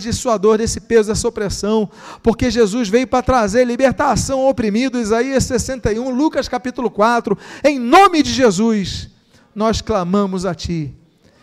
[0.00, 1.90] de sua dor, desse peso, dessa opressão,
[2.22, 8.22] porque Jesus veio para trazer libertação ao oprimido, Isaías 61, Lucas capítulo 4, em nome
[8.22, 9.10] de Jesus,
[9.52, 10.94] nós clamamos a Ti,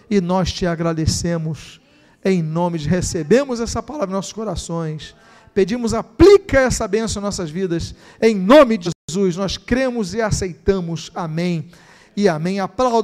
[0.10, 1.82] e nós te agradecemos,
[2.24, 5.14] em nome de, recebemos essa palavra em nossos corações,
[5.58, 11.10] pedimos, aplica essa bênção em nossas vidas, em nome de Jesus, nós cremos e aceitamos,
[11.16, 11.72] amém,
[12.16, 12.96] e amém, aplauda